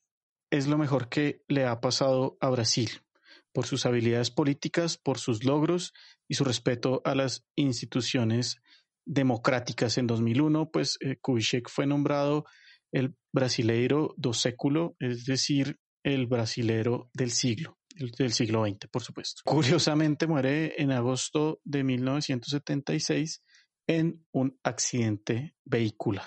[0.50, 2.90] es lo mejor que le ha pasado a Brasil
[3.52, 5.92] por sus habilidades políticas, por sus logros
[6.28, 8.58] y su respeto a las instituciones
[9.06, 9.96] democráticas.
[9.96, 12.44] En 2001, pues eh, Kubitschek fue nombrado
[12.92, 17.78] el brasileiro do século, es decir, el brasilero del siglo,
[18.18, 19.42] del siglo XX, por supuesto.
[19.44, 23.42] Curiosamente muere en agosto de 1976
[23.88, 26.26] en un accidente vehicular.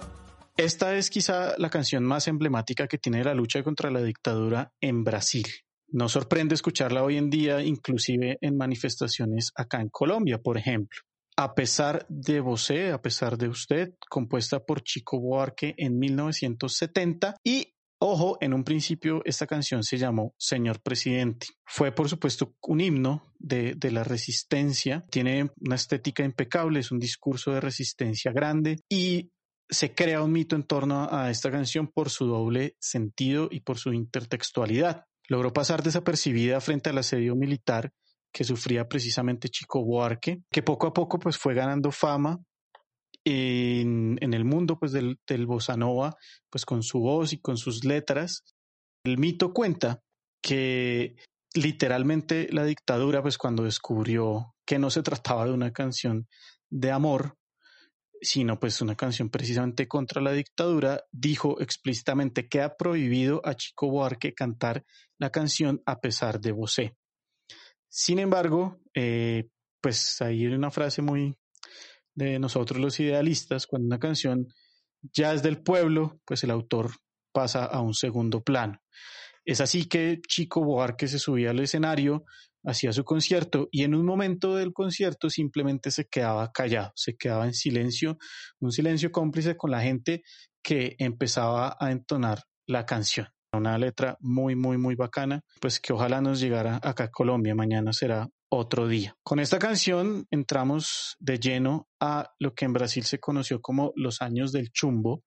[0.57, 5.03] Esta es quizá la canción más emblemática que tiene la lucha contra la dictadura en
[5.03, 5.47] Brasil.
[5.87, 10.99] No sorprende escucharla hoy en día, inclusive en manifestaciones acá en Colombia, por ejemplo.
[11.35, 17.73] A pesar de Você, a pesar de usted, compuesta por Chico Buarque en 1970 y
[18.03, 21.45] Ojo, en un principio esta canción se llamó Señor Presidente.
[21.63, 27.51] Fue por supuesto un himno de, la resistencia, tiene una estética impecable, es un discurso
[27.51, 29.29] de resistencia grande y
[29.71, 33.77] se crea un mito en torno a esta canción por su doble sentido y por
[33.77, 35.05] su intertextualidad.
[35.29, 37.93] Logró pasar desapercibida frente al asedio militar
[38.33, 42.39] que sufría precisamente Chico Buarque, que poco a poco pues fue ganando fama
[43.25, 46.15] en, el mundo pues del, del bossa nova,
[46.49, 48.43] pues con su voz y con sus letras.
[49.05, 50.01] El mito cuenta
[50.41, 51.15] que
[51.53, 56.27] literalmente la dictadura pues cuando descubrió que no se trataba de una canción
[56.69, 57.37] de amor,
[58.21, 63.89] sino pues una canción precisamente contra la dictadura, dijo explícitamente que ha prohibido a Chico
[63.89, 64.85] Buarque cantar
[65.17, 66.95] la canción a pesar de Bosé.
[67.89, 69.49] Sin embargo, eh,
[69.81, 71.35] pues ahí hay una frase muy
[72.13, 74.47] de nosotros los idealistas, cuando una canción
[75.01, 76.91] ya es del pueblo, pues el autor
[77.31, 78.81] pasa a un segundo plano.
[79.43, 82.25] Es así que Chico Buarque se subía al escenario,
[82.63, 87.45] hacía su concierto y en un momento del concierto simplemente se quedaba callado, se quedaba
[87.45, 88.17] en silencio,
[88.59, 90.23] un silencio cómplice con la gente
[90.63, 93.27] que empezaba a entonar la canción.
[93.53, 97.53] Una letra muy, muy, muy bacana, pues que ojalá nos llegara acá a Colombia.
[97.53, 99.15] Mañana será otro día.
[99.23, 104.21] Con esta canción entramos de lleno a lo que en Brasil se conoció como los
[104.21, 105.23] años del chumbo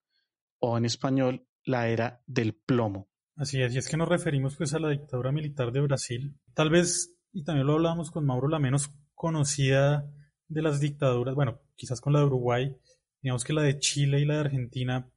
[0.59, 3.09] o en español la era del plomo.
[3.35, 6.35] Así es, y es que nos referimos pues a la dictadura militar de Brasil.
[6.53, 10.09] Tal vez y también lo hablábamos con Mauro, la menos conocida
[10.47, 12.73] de las dictaduras, bueno, quizás con la de Uruguay,
[13.21, 15.11] digamos que la de Chile y la de Argentina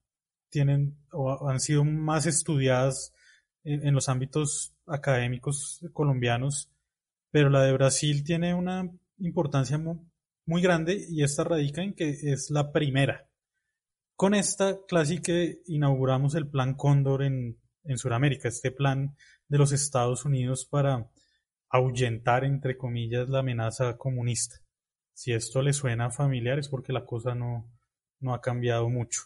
[0.50, 3.14] tienen o han sido más estudiadas
[3.62, 6.68] en, los ámbitos académicos colombianos,
[7.31, 12.50] pero la de Brasil tiene una importancia muy, grande y esta radica en que es
[12.50, 13.28] la primera.
[14.16, 15.33] Con esta clásica
[15.66, 19.14] inauguramos el Plan Cóndor en, en Sudamérica, este plan
[19.46, 21.09] de los Estados Unidos para
[21.70, 24.57] ahuyentar, entre comillas, la amenaza comunista.
[25.12, 27.70] Si esto le suena familiar es porque la cosa no,
[28.20, 29.22] no ha cambiado mucho.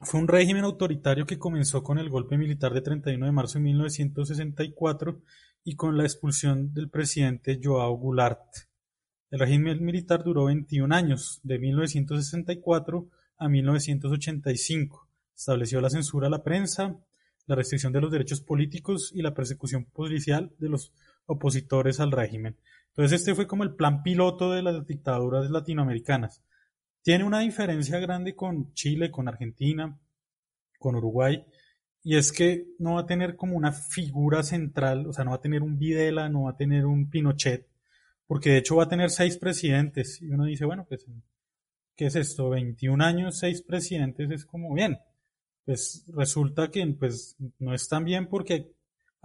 [0.00, 3.64] Fue un régimen autoritario que comenzó con el golpe militar de 31 de marzo de
[3.64, 5.22] 1964
[5.64, 8.44] y con la expulsión del presidente Joao Goulart.
[9.30, 15.08] El régimen militar duró 21 años, de 1964 a 1985.
[15.34, 16.96] Estableció la censura a la prensa,
[17.46, 20.92] la restricción de los derechos políticos y la persecución policial de los
[21.26, 22.56] opositores al régimen.
[22.88, 26.42] Entonces este fue como el plan piloto de las dictaduras latinoamericanas.
[27.02, 29.98] Tiene una diferencia grande con Chile, con Argentina,
[30.78, 31.44] con Uruguay,
[32.02, 35.36] y es que no va a tener como una figura central, o sea, no va
[35.36, 37.66] a tener un Videla, no va a tener un Pinochet,
[38.26, 41.04] porque de hecho va a tener seis presidentes, y uno dice, bueno, pues,
[41.96, 42.50] ¿qué es esto?
[42.50, 44.98] 21 años, seis presidentes, es como bien.
[45.64, 48.72] Pues resulta que pues no es tan bien porque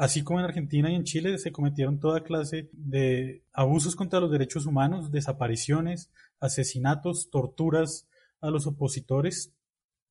[0.02, 4.32] Así como en Argentina y en Chile se cometieron toda clase de abusos contra los
[4.32, 8.10] derechos humanos, desapariciones, asesinatos, torturas
[8.40, 9.54] a los opositores.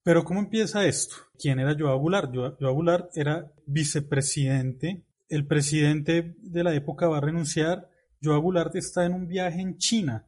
[0.05, 1.16] Pero ¿cómo empieza esto?
[1.37, 2.33] ¿Quién era Joao Goulart?
[2.33, 5.03] Joao Goulart era vicepresidente.
[5.29, 7.90] El presidente de la época va a renunciar.
[8.22, 10.24] Joao Goulart está en un viaje en China.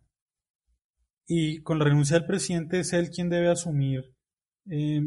[1.25, 4.13] Y con la renuncia del presidente es él quien debe asumir
[4.69, 5.03] eh,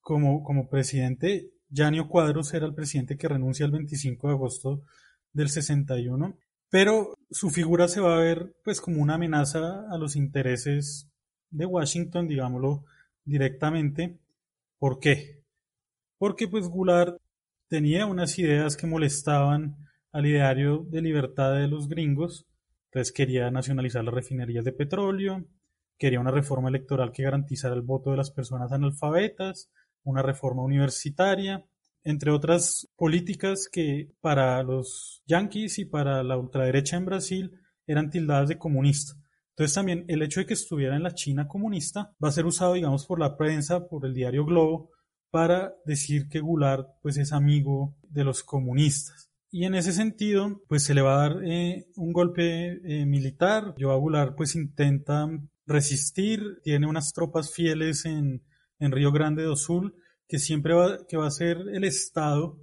[0.00, 4.82] como, como presidente Yanio Cuadros era el presidente que renuncia el 25 de agosto
[5.32, 6.36] del 61,
[6.68, 11.08] pero su figura se va a ver pues como una amenaza a los intereses
[11.50, 12.84] de Washington, digámoslo
[13.24, 14.18] directamente.
[14.78, 15.42] ¿Por qué?
[16.18, 17.16] Porque pues Goulart
[17.68, 19.76] tenía unas ideas que molestaban
[20.12, 22.46] al ideario de libertad de los gringos,
[22.86, 25.46] entonces quería nacionalizar las refinerías de petróleo,
[25.96, 29.70] quería una reforma electoral que garantizara el voto de las personas analfabetas,
[30.04, 31.64] una reforma universitaria,
[32.04, 37.52] entre otras políticas que para los yanquis y para la ultraderecha en Brasil
[37.86, 39.14] eran tildadas de comunista.
[39.50, 42.74] Entonces también el hecho de que estuviera en la China comunista va a ser usado,
[42.74, 44.90] digamos, por la prensa, por el diario Globo,
[45.30, 49.30] para decir que Goulart pues es amigo de los comunistas.
[49.50, 53.74] Y en ese sentido, pues se le va a dar eh, un golpe eh, militar.
[53.78, 55.28] Joao Goulart pues intenta
[55.66, 58.42] resistir, tiene unas tropas fieles en,
[58.82, 59.94] en Río Grande do Sul,
[60.26, 62.58] que siempre va, que va a ser el Estado,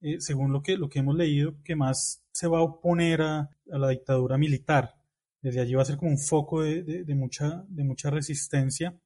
[0.00, 3.50] eh, según lo que, lo que hemos leído, que más se va a oponer a,
[3.70, 4.94] a la dictadura militar.
[5.40, 8.96] Desde allí va a ser como un foco de, de, mucha, de mucha resistencia.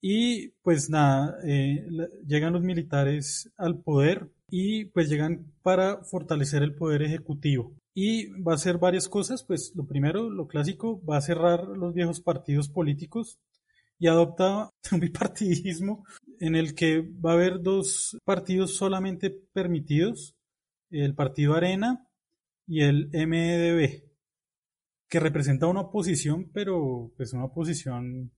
[0.00, 1.86] Y pues nada, eh,
[2.26, 7.74] llegan los militares al poder y pues llegan para fortalecer el poder ejecutivo.
[7.94, 11.94] Y va a hacer varias cosas, pues lo primero, lo clásico, va a cerrar los
[11.94, 13.38] viejos partidos políticos
[14.00, 16.04] y adopta un bipartidismo
[16.40, 20.34] en el que va a haber dos partidos solamente permitidos,
[20.90, 22.08] el partido Arena
[22.66, 24.02] y el MDB,
[25.08, 28.32] que representa una oposición, pero pues una oposición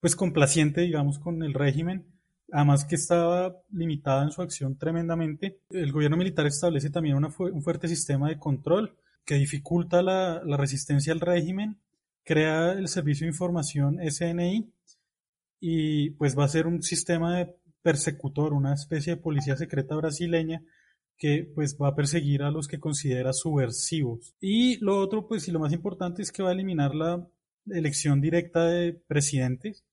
[0.00, 2.06] pues complaciente, digamos, con el régimen,
[2.52, 5.60] además que estaba limitada en su acción tremendamente.
[5.70, 11.20] El gobierno militar establece también un fuerte sistema de control que dificulta la, resistencia al
[11.20, 11.78] régimen,
[12.24, 14.72] crea el Servicio de Información SNI
[15.60, 20.62] y pues va a ser un sistema de persecutor, una especie de policía secreta brasileña
[21.16, 24.34] que pues va a perseguir a los que considera subversivos.
[24.40, 27.26] Y lo otro, pues y lo más importante es que va a eliminar la
[27.66, 29.84] elección directa de presidentes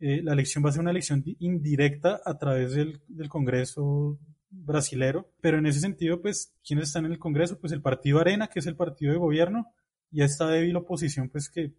[0.00, 4.18] eh, la elección va a ser una elección indirecta a través del, del, Congreso
[4.50, 7.58] brasilero, pero en ese sentido, pues, ¿quiénes están en el Congreso?
[7.58, 9.72] Pues el partido Arena, que es el partido de gobierno,
[10.10, 11.74] y esta débil oposición, pues, que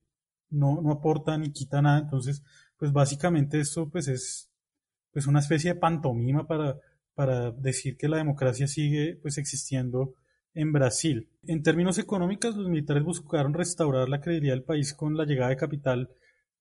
[0.49, 2.43] no, no aporta ni quita nada, entonces,
[2.77, 4.51] pues, básicamente esto, pues, es
[5.11, 6.77] pues una especie de pantomima para,
[7.13, 10.15] para decir que la democracia sigue, pues, existiendo
[10.55, 11.29] en Brasil.
[11.45, 15.57] En términos económicos, los militares buscaron restaurar la credibilidad del país con la llegada de
[15.57, 16.09] capital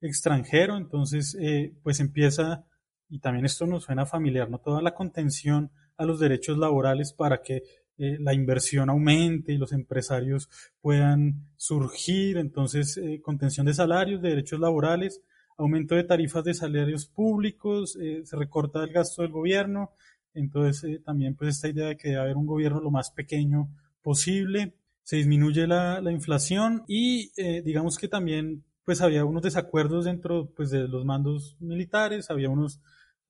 [0.01, 2.67] extranjero, entonces eh, pues empieza,
[3.09, 4.59] y también esto nos suena familiar, ¿no?
[4.59, 7.62] Toda la contención a los derechos laborales para que
[7.97, 10.49] eh, la inversión aumente y los empresarios
[10.80, 15.20] puedan surgir, entonces eh, contención de salarios, de derechos laborales,
[15.57, 19.90] aumento de tarifas de salarios públicos, eh, se recorta el gasto del gobierno,
[20.34, 23.68] entonces eh, también pues esta idea de que debe haber un gobierno lo más pequeño
[24.03, 24.74] posible,
[25.05, 27.30] se disminuye la, la inflación y
[27.62, 32.80] digamos que también pues había unos desacuerdos dentro pues, de los mandos militares, había unos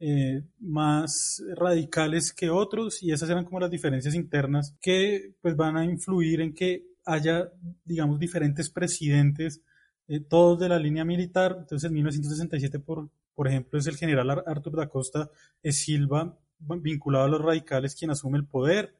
[0.00, 5.76] eh, más radicales que otros y esas eran como las diferencias internas que pues van
[5.76, 7.50] a influir en que haya
[7.84, 9.62] digamos diferentes presidentes
[10.08, 11.56] eh, todos de la línea militar.
[11.60, 15.30] Entonces en 1967 por, por ejemplo es el general Artur da Costa
[15.62, 18.96] Silva vinculado a los radicales quien asume el poder.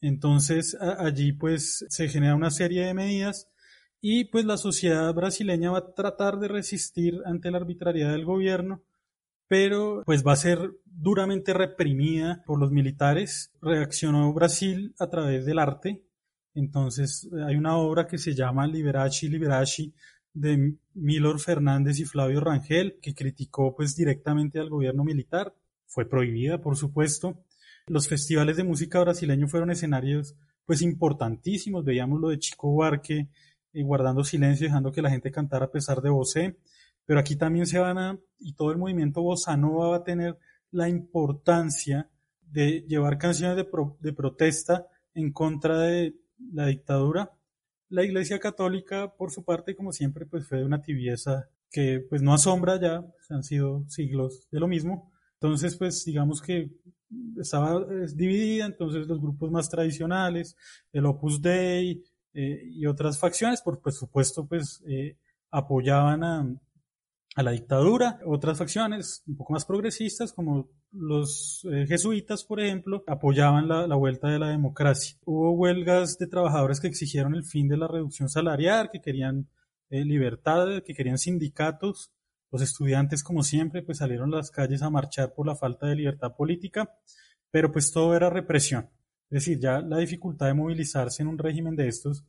[0.00, 3.50] Entonces allí pues se genera una serie de medidas
[4.00, 8.82] y pues la sociedad brasileña va a tratar de resistir ante la arbitrariedad del gobierno,
[9.50, 13.50] pero pues va a ser duramente reprimida por los militares.
[13.60, 16.04] Reaccionó Brasil a través del arte.
[16.54, 19.92] Entonces hay una obra que se llama Liberace Liberace
[20.32, 25.52] de Milor Fernández y Flavio Rangel que criticó pues directamente al gobierno militar.
[25.84, 27.42] Fue prohibida, por supuesto.
[27.88, 31.84] Los festivales de música brasileño fueron escenarios pues importantísimos.
[31.84, 33.26] Veíamos lo de Chico Buarque,
[33.72, 36.56] y guardando silencio, dejando que la gente cantara a pesar de voce.
[37.06, 40.38] Pero aquí también se van a, y todo el movimiento bossa nova va a tener
[40.70, 42.08] la importancia
[42.40, 46.14] de llevar canciones de, pro, de protesta en contra de
[46.52, 47.32] la dictadura.
[47.88, 52.22] La Iglesia Católica, por su parte, como siempre, pues fue de una tibieza que pues
[52.22, 55.12] no asombra ya, pues, han sido siglos de lo mismo.
[55.34, 56.70] Entonces, pues digamos que
[57.40, 57.84] estaba
[58.14, 60.56] dividida, entonces los grupos más tradicionales,
[60.92, 65.16] el Opus Dei, eh, y otras facciones, por pues, supuesto, pues eh,
[65.50, 66.46] apoyaban a,
[67.34, 68.18] a, la dictadura.
[68.26, 74.28] Otras facciones un poco más progresistas, como los eh, jesuitas, por ejemplo, apoyaban la, vuelta
[74.28, 75.16] de la democracia.
[75.24, 79.48] Hubo huelgas de trabajadores que exigieron el fin de la reducción salarial, que querían
[79.90, 82.12] eh, libertad, que querían sindicatos.
[82.50, 85.96] Los estudiantes, como siempre, pues salieron a las calles a marchar por la falta de
[85.96, 86.92] libertad política,
[87.50, 88.90] pero pues todo era represión.
[89.30, 92.24] Es decir, ya la dificultad de movilizarse en un régimen de estos,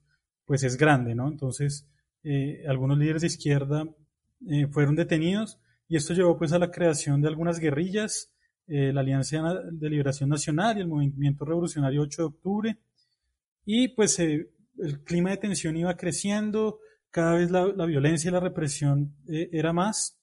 [0.46, 1.28] pues es grande, ¿no?
[1.28, 1.88] Entonces,
[2.24, 3.88] eh, algunos líderes de izquierda
[4.48, 8.34] eh, fueron detenidos y esto llevó pues a la creación de algunas guerrillas,
[8.68, 12.78] eh, la Alianza de Liberación Nacional y el Movimiento Revolucionario 8 de Octubre,
[13.66, 14.50] y pues el
[15.04, 16.80] clima de tensión iba creciendo,
[17.10, 20.22] cada vez la, violencia y la represión era más,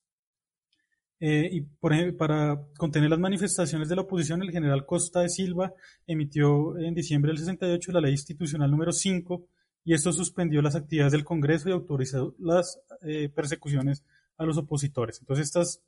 [1.20, 5.28] eh, y por ejemplo, para contener las manifestaciones de la oposición, el general Costa de
[5.28, 5.74] Silva
[6.06, 9.48] emitió en diciembre del 68 la ley institucional número 5
[9.88, 14.04] y esto suspendió las actividades del Congreso y autorizó las eh, persecuciones
[14.36, 15.18] a los opositores.
[15.18, 15.80] Entonces estas,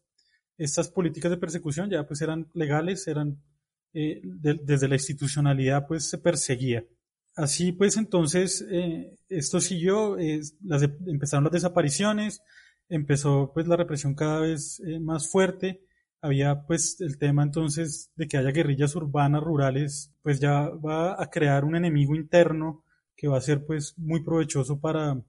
[0.57, 3.43] estas políticas de persecución ya pues eran legales, eran
[3.93, 6.83] eh, de, desde la institucionalidad pues se perseguía.
[7.37, 12.41] Así pues entonces eh, esto siguió, empezaron las desapariciones,
[12.89, 15.83] empezó pues la represión cada vez más fuerte,
[16.23, 21.29] había pues el tema entonces de que haya guerrillas urbanas, rurales, pues ya va a
[21.29, 22.83] crear un enemigo interno
[23.21, 25.21] que va a ser pues muy provechoso para,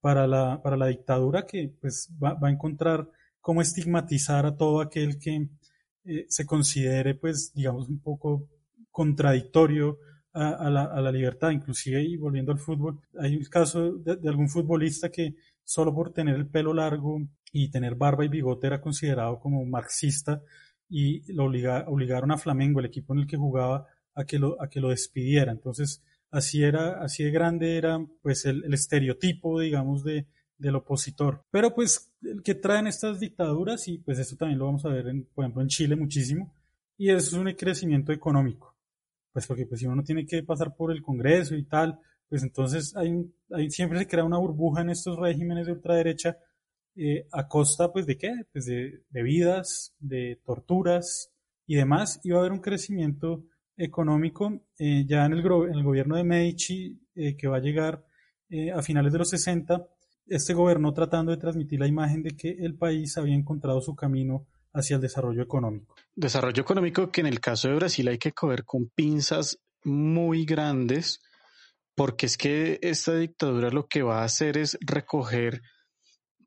[0.00, 3.08] para, la, para la dictadura que pues va, va a encontrar
[3.40, 5.48] cómo estigmatizar a todo aquel que
[6.04, 8.48] eh, se considere pues digamos un poco
[8.90, 9.98] contradictorio
[10.32, 14.48] a, la, a, la, libertad, inclusive y volviendo al fútbol, hay un caso de, algún
[14.48, 15.34] futbolista que
[15.64, 17.20] solo por tener el pelo largo
[17.52, 20.42] y tener barba y bigote era considerado como marxista
[20.88, 24.60] y lo obliga, obligaron a Flamengo, el equipo en el que jugaba, a que lo,
[24.60, 25.50] a que lo despidiera.
[25.50, 30.26] Entonces, así era, así de grande era pues el, estereotipo, digamos, de,
[30.56, 31.44] del opositor.
[31.50, 35.08] Pero pues el que traen estas dictaduras, y pues esto también lo vamos a ver,
[35.08, 36.54] en, por ejemplo, en Chile muchísimo,
[36.96, 38.76] y eso es un crecimiento económico.
[39.32, 42.94] Pues porque pues si uno tiene que pasar por el Congreso y tal, pues entonces
[42.96, 43.30] hay,
[43.70, 46.38] siempre se crea una burbuja en estos regímenes de ultraderecha
[46.96, 48.32] eh, a costa pues de qué?
[48.52, 51.32] Pues de, de, vidas, de torturas
[51.66, 53.44] y demás, y va a haber un crecimiento
[53.78, 58.04] económico eh, ya en el, gobierno de Medici eh, que va a llegar
[58.50, 59.86] eh, a finales de los 60.
[60.26, 64.46] Este gobernó tratando de transmitir la imagen de que el país había encontrado su camino
[64.74, 65.94] hacia el desarrollo económico.
[66.14, 71.20] Desarrollo económico que en el caso de Brasil hay que coger con pinzas muy grandes,
[71.94, 75.62] porque es que esta dictadura lo que va a hacer es recoger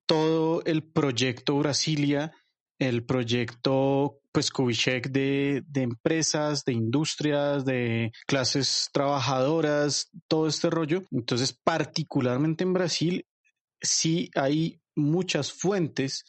[0.06, 2.32] todo el proyecto Brasilia,
[2.78, 11.04] el proyecto pues Kubitschek de, de empresas, de industrias, de clases trabajadoras, todo este rollo.
[11.12, 13.26] Entonces, particularmente en Brasil,
[13.82, 16.24] sí hay muchas fuentes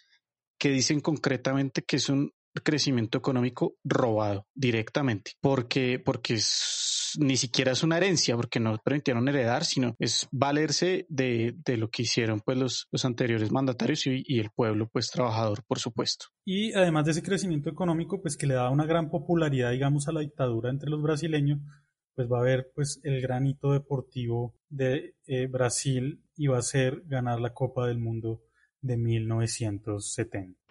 [0.58, 2.32] que dicen concretamente que es un
[2.62, 9.28] crecimiento económico robado directamente, porque, porque es, ni siquiera es una herencia, porque no permitieron
[9.28, 14.40] heredar, sino es valerse de, de lo que hicieron pues los, los anteriores mandatarios y,
[14.40, 16.26] el pueblo pues trabajador, por supuesto.
[16.44, 20.12] Y además de ese crecimiento económico, pues que le da una gran popularidad, digamos, a
[20.12, 21.60] la dictadura entre los brasileños,
[22.14, 27.02] pues va a haber pues el granito deportivo de eh, Brasil y va a ser
[27.06, 28.42] ganar la Copa del Mundo
[28.80, 30.61] de 1970.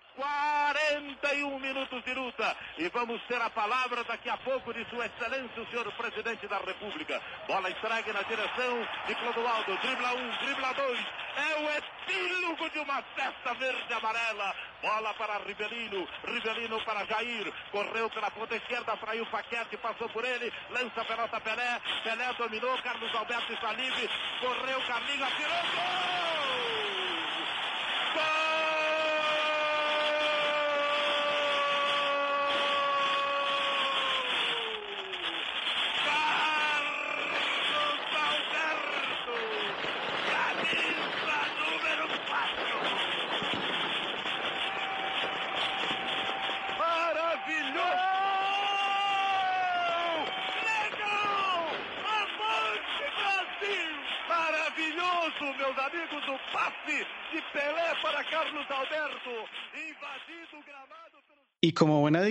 [1.21, 5.61] 41 minutos de luta e vamos ter a palavra daqui a pouco de Sua Excelência,
[5.61, 7.21] o senhor presidente da República.
[7.47, 10.99] Bola entregue na direção de Clodoaldo, dribla um, dribla dois.
[11.37, 14.55] É o epílogo de uma festa verde-amarela.
[14.81, 17.53] Bola para Rivelino, Rivelino para Jair.
[17.71, 21.79] Correu pela ponta esquerda, fraiu Paquete, passou por ele, lança a pelota Pelé.
[22.03, 24.09] Pelé dominou, Carlos Alberto está livre.
[24.39, 25.61] Correu, Carlinhos, atirou!
[25.75, 26.80] Gol!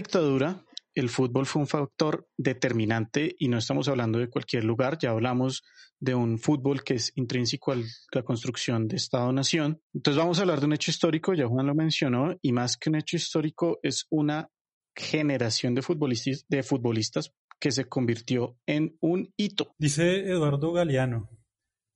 [0.01, 5.11] Dictadura, el fútbol fue un factor determinante y no estamos hablando de cualquier lugar, ya
[5.11, 5.63] hablamos
[6.01, 7.77] de un fútbol que es intrínseco a
[8.13, 9.81] la construcción de Estado-Nación.
[9.95, 12.91] Entonces vamos a hablar de un hecho histórico, ya Juan lo mencionó, y más que
[12.91, 14.51] un hecho histórico es una
[14.97, 19.75] generación de futbolistas, que se convirtió en un hito.
[19.79, 21.29] Dice Eduardo Galeano,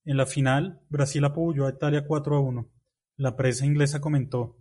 [0.04, 2.70] en la final, Brasil apoyó a Italia 4 a 1.
[3.16, 4.58] La prensa inglesa comentó: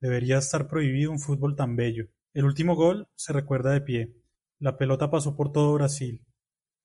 [0.00, 2.08] Debería estar prohibido un fútbol tan bello.
[2.34, 4.12] El último gol se recuerda de pie.
[4.58, 6.20] La pelota pasó por todo Brasil.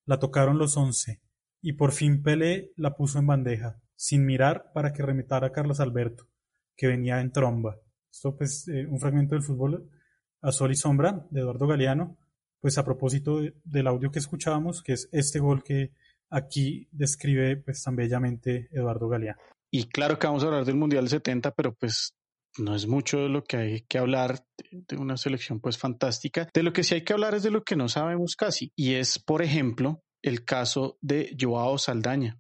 [0.06, 1.22] La tocaron los once.
[1.60, 5.80] Y por fin Pelé la puso en bandeja, sin mirar para que remitara a Carlos
[5.80, 6.28] Alberto,
[6.78, 7.78] que venía en tromba.
[8.12, 9.90] Esto pues eh, un fragmento del fútbol
[10.42, 12.16] a sol y sombra de Eduardo Galeano,
[12.62, 15.92] pues a propósito de, del audio que escuchábamos, que es este gol que
[16.30, 19.40] aquí describe pues tan bellamente Eduardo Galeano.
[19.72, 22.16] Y claro que vamos a hablar del Mundial 70, pero pues
[22.58, 26.50] no es mucho de lo que hay que hablar de una selección pues fantástica.
[26.54, 28.72] De lo que sí hay que hablar es de lo que no sabemos casi.
[28.76, 32.40] Y es, por ejemplo, el caso de Joao Saldaña.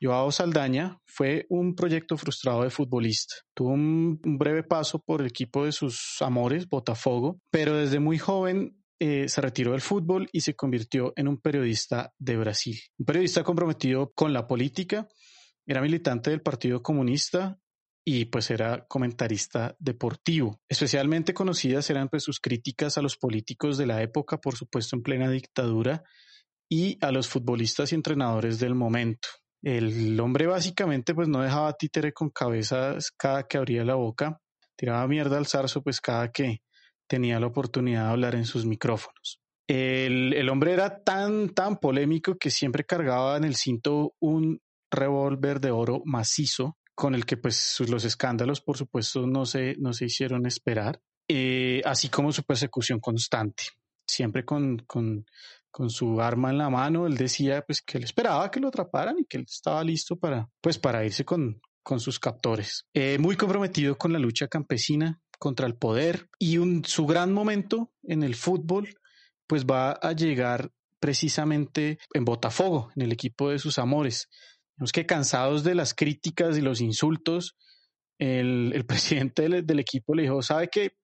[0.00, 3.36] Joao Saldaña fue un proyecto frustrado de futbolista.
[3.54, 8.76] Tuvo un breve paso por el equipo de sus amores, Botafogo, pero desde muy joven
[9.00, 12.78] eh, se retiró del fútbol y se convirtió en un periodista de Brasil.
[12.98, 15.08] Un periodista comprometido con la política,
[15.66, 17.58] era militante del Partido Comunista
[18.04, 20.60] y pues era comentarista deportivo.
[20.68, 25.02] Especialmente conocidas eran pues sus críticas a los políticos de la época, por supuesto en
[25.02, 26.04] plena dictadura,
[26.68, 29.28] y a los futbolistas y entrenadores del momento.
[29.62, 34.38] El hombre básicamente pues no dejaba títere con cabezas cada que abría la boca,
[34.76, 36.58] tiraba mierda al zarzo pues cada que
[37.06, 39.40] tenía la oportunidad de hablar en sus micrófonos.
[39.66, 45.60] El, el hombre era tan, tan polémico que siempre cargaba en el cinto un revólver
[45.60, 50.06] de oro macizo con el que pues los escándalos por supuesto no se, no se
[50.06, 53.64] hicieron esperar, eh, así como su persecución constante,
[54.06, 55.24] siempre con, con,
[55.70, 59.18] con, su arma en la mano, él decía pues que él esperaba que lo atraparan
[59.18, 62.86] y que él estaba listo para pues para irse con, con sus captores.
[62.94, 67.92] Eh, muy comprometido con la lucha campesina contra el poder y un, su gran momento
[68.02, 68.88] en el fútbol
[69.46, 70.70] pues va a llegar
[71.00, 74.30] precisamente en Botafogo, en el equipo de sus amores.
[74.76, 77.56] Vemos que cansados de las críticas y los insultos,
[78.18, 80.96] el, el presidente del, del, equipo le dijo, ¿sabe qué?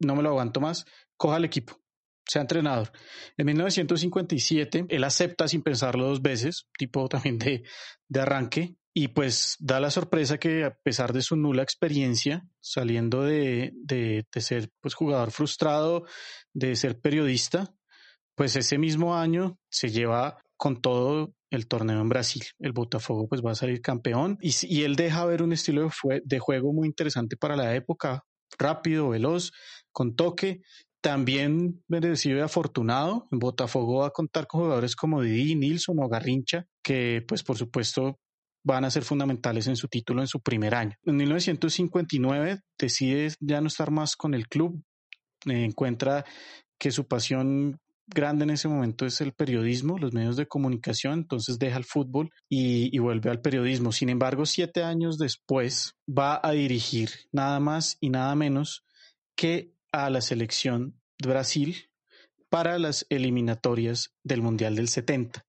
[0.00, 0.84] No me lo aguanto más,
[1.16, 1.80] coja el equipo,
[2.26, 2.90] sea entrenador.
[3.36, 7.64] En 1957, él acepta sin pensarlo dos veces, tipo también de,
[8.08, 13.22] de arranque, y pues da la sorpresa que a pesar de su nula experiencia, saliendo
[13.22, 16.04] de, de, de ser pues, jugador frustrado,
[16.52, 17.74] de ser periodista,
[18.34, 22.42] pues ese mismo año se lleva con todo el torneo en Brasil.
[22.58, 26.22] El Botafogo pues va a salir campeón y, y él deja ver un estilo de,
[26.24, 28.24] de, juego muy interesante para la época,
[28.58, 29.52] rápido, veloz,
[29.92, 30.62] con toque.
[31.02, 33.28] También merecido afortunado.
[33.30, 37.58] En Botafogo va a contar con jugadores como Didi, Nilsson o Garrincha, que pues por
[37.58, 38.18] supuesto
[38.64, 40.96] van a ser fundamentales en su título en su primer año.
[41.04, 44.82] En 1959 decide ya no estar más con el club,
[45.44, 46.24] encuentra
[46.78, 51.58] que su pasión grande en ese momento es el periodismo, los medios de comunicación, entonces
[51.58, 53.92] deja el fútbol y, vuelve al periodismo.
[53.92, 58.84] Sin embargo, siete años después va a dirigir nada más y nada menos
[59.36, 61.76] que a la selección de Brasil
[62.48, 65.46] para las eliminatorias del Mundial del 70.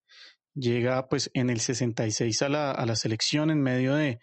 [0.56, 4.20] Llega pues en el 66 a la, a la selección en medio de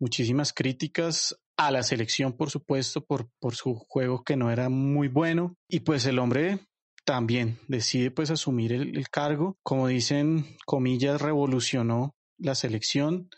[0.00, 5.56] muchísimas críticas a la selección, por supuesto, por su juego que no era muy bueno.
[5.68, 6.58] Y pues el hombre
[7.04, 9.58] también decide pues asumir el, cargo.
[9.62, 13.28] Como dicen, comillas, revolucionó la selección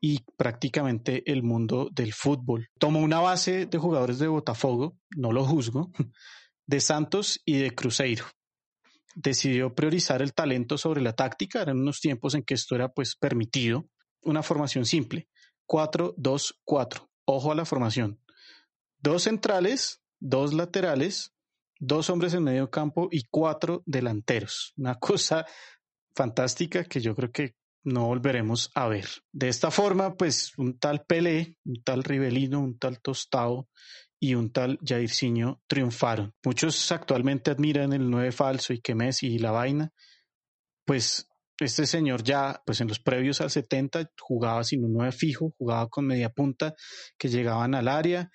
[0.00, 2.68] y prácticamente el mundo del fútbol.
[2.78, 5.90] Tomó una base de jugadores de Botafogo, no lo juzgo,
[6.66, 8.24] de Santos y de Cruzeiro.
[9.14, 13.16] Decidió priorizar el talento sobre la táctica, eran unos tiempos en que esto era pues
[13.16, 13.86] permitido.
[14.22, 15.28] Una formación simple,
[15.66, 17.08] 4-2-4.
[17.26, 18.20] Ojo a la formación.
[18.98, 21.32] Dos centrales, dos laterales,
[21.80, 24.72] dos hombres en medio campo y cuatro delanteros.
[24.76, 25.44] Una cosa
[26.14, 29.08] fantástica que yo creo que no volveremos a ver.
[29.32, 33.68] De esta forma, pues un tal Pelé, un tal Rivelino, un tal Tostado
[34.20, 36.34] y un tal Jairzinho triunfaron.
[36.44, 39.92] Muchos actualmente admiran el 9 falso y que Messi y la vaina.
[40.84, 41.26] Pues
[41.58, 45.88] este señor ya, pues en los previos al 70 jugaba sin un 9 fijo, jugaba
[45.88, 46.74] con media punta
[47.16, 48.30] que llegaban al área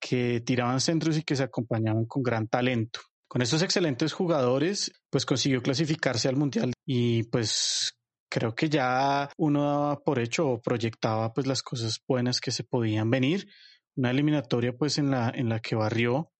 [0.00, 3.00] que tiraban centros y que se acompañaban con gran talento.
[3.28, 7.92] Con estos excelentes jugadores, pues consiguió clasificarse al Mundial y pues
[8.28, 13.10] creo que ya uno por hecho o proyectaba pues las cosas buenas que se podían
[13.10, 13.46] venir.
[13.94, 16.32] Una eliminatoria pues en la, en la que barrió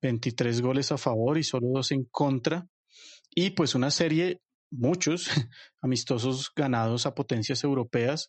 [0.00, 2.66] 23 goles a favor y solo dos en contra.
[3.34, 4.40] Y pues una serie,
[4.70, 5.28] muchos
[5.82, 8.28] amistosos ganados a potencias europeas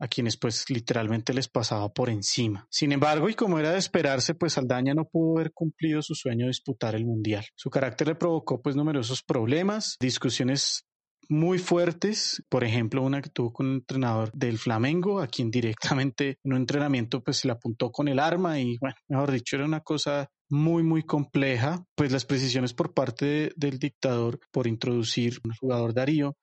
[0.00, 2.66] a quienes pues literalmente les pasaba por encima.
[2.70, 6.46] Sin embargo, y como era de esperarse, pues Saldaña no pudo haber cumplido su sueño
[6.46, 7.44] de disputar el Mundial.
[7.54, 10.86] Su carácter le provocó pues numerosos problemas, discusiones
[11.28, 16.38] muy fuertes, por ejemplo, una que tuvo con un entrenador del Flamengo, a quien directamente
[16.42, 19.64] en un entrenamiento pues se le apuntó con el arma y bueno, mejor dicho, era
[19.64, 25.38] una cosa muy muy compleja, pues las precisiones por parte de, del dictador por introducir
[25.44, 26.36] un jugador Darío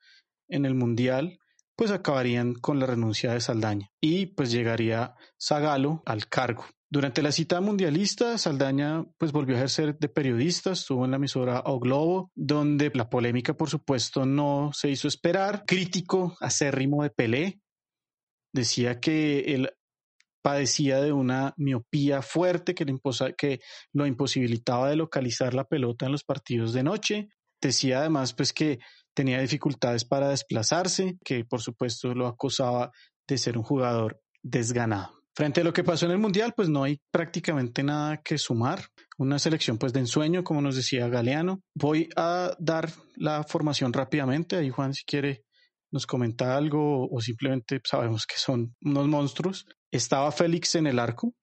[0.47, 1.37] en el Mundial
[1.77, 6.65] pues acabarían con la renuncia de Saldaña y pues llegaría Zagalo al cargo.
[6.89, 11.61] Durante la cita mundialista, Saldaña pues volvió a ejercer de periodista, estuvo en la emisora
[11.65, 15.65] O Globo, donde la polémica por supuesto no se hizo esperar.
[15.67, 17.61] Crítico acérrimo de Pelé,
[18.53, 19.69] decía que él
[20.41, 22.85] padecía de una miopía fuerte que,
[23.37, 23.59] que
[23.93, 27.29] lo imposibilitaba de localizar la pelota en los partidos de noche.
[27.61, 28.79] Decía además pues que
[29.13, 32.91] tenía dificultades para desplazarse, que por supuesto lo acusaba
[33.27, 35.17] de ser un jugador desganado.
[35.37, 38.81] Frente a lo que pasó en el Mundial, pues no hay prácticamente nada que sumar.
[39.19, 41.61] Una selección pues de ensueño, como nos decía Galeano.
[41.75, 44.55] Voy a dar la formación rápidamente.
[44.55, 45.43] Ahí Juan, si quiere,
[45.91, 49.67] nos comenta algo o simplemente sabemos que son unos monstruos.
[49.91, 51.35] Estaba Félix en el arco.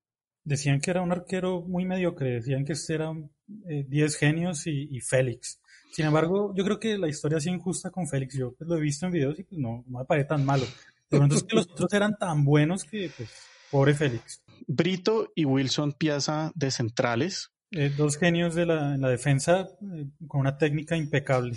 [0.44, 5.60] Decían que era un arquero muy mediocre, decían que eran 10 genios y, y, Félix.
[5.94, 8.36] Sin embargo, yo creo que la historia es injusta con Félix.
[8.36, 10.64] Yo pues, lo he visto en videos y pues no, no me parece tan malo.
[11.08, 13.30] De pronto es que los otros eran tan buenos que pues
[13.70, 14.42] Pobre Félix.
[14.66, 17.52] Brito y Wilson Piazza de centrales.
[17.70, 21.56] Eh, dos genios de la, en la defensa eh, con una técnica impecable.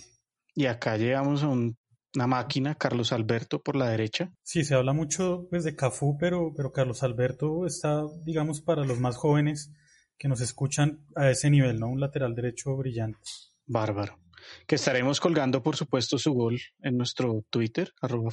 [0.54, 1.76] Y acá llegamos a un,
[2.14, 4.32] una máquina, Carlos Alberto por la derecha.
[4.44, 9.00] Sí, se habla mucho pues, de Cafú, pero, pero Carlos Alberto está, digamos, para los
[9.00, 9.74] más jóvenes
[10.16, 11.88] que nos escuchan a ese nivel, ¿no?
[11.88, 13.18] Un lateral derecho brillante.
[13.66, 14.27] Bárbaro
[14.66, 18.32] que estaremos colgando, por supuesto, su gol en nuestro Twitter, arroba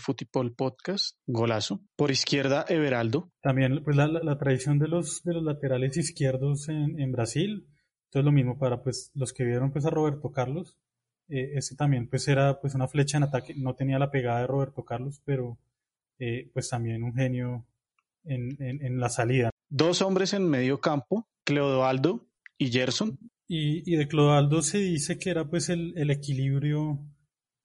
[0.56, 1.80] Podcast, golazo.
[1.96, 3.30] Por izquierda, Everaldo.
[3.40, 7.68] También pues, la, la, tradición de los, de los laterales izquierdos en, en, Brasil.
[8.06, 10.76] Entonces lo mismo para pues, los que vieron pues, a Roberto Carlos.
[11.28, 13.54] Eh, ese también pues, era pues, una flecha en ataque.
[13.56, 15.58] No tenía la pegada de Roberto Carlos, pero
[16.18, 17.66] eh, pues también un genio
[18.24, 19.50] en, en, en la salida.
[19.68, 22.26] Dos hombres en medio campo, Cleodoaldo
[22.58, 23.18] y Gerson.
[23.46, 26.98] Y, y de Clodoaldo se dice que era pues el, el equilibrio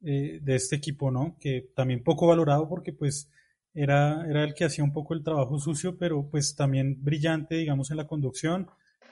[0.01, 1.37] eh, de este equipo, ¿no?
[1.39, 3.29] Que también poco valorado porque pues
[3.73, 7.91] era, era el que hacía un poco el trabajo sucio, pero pues también brillante, digamos,
[7.91, 8.69] en la conducción,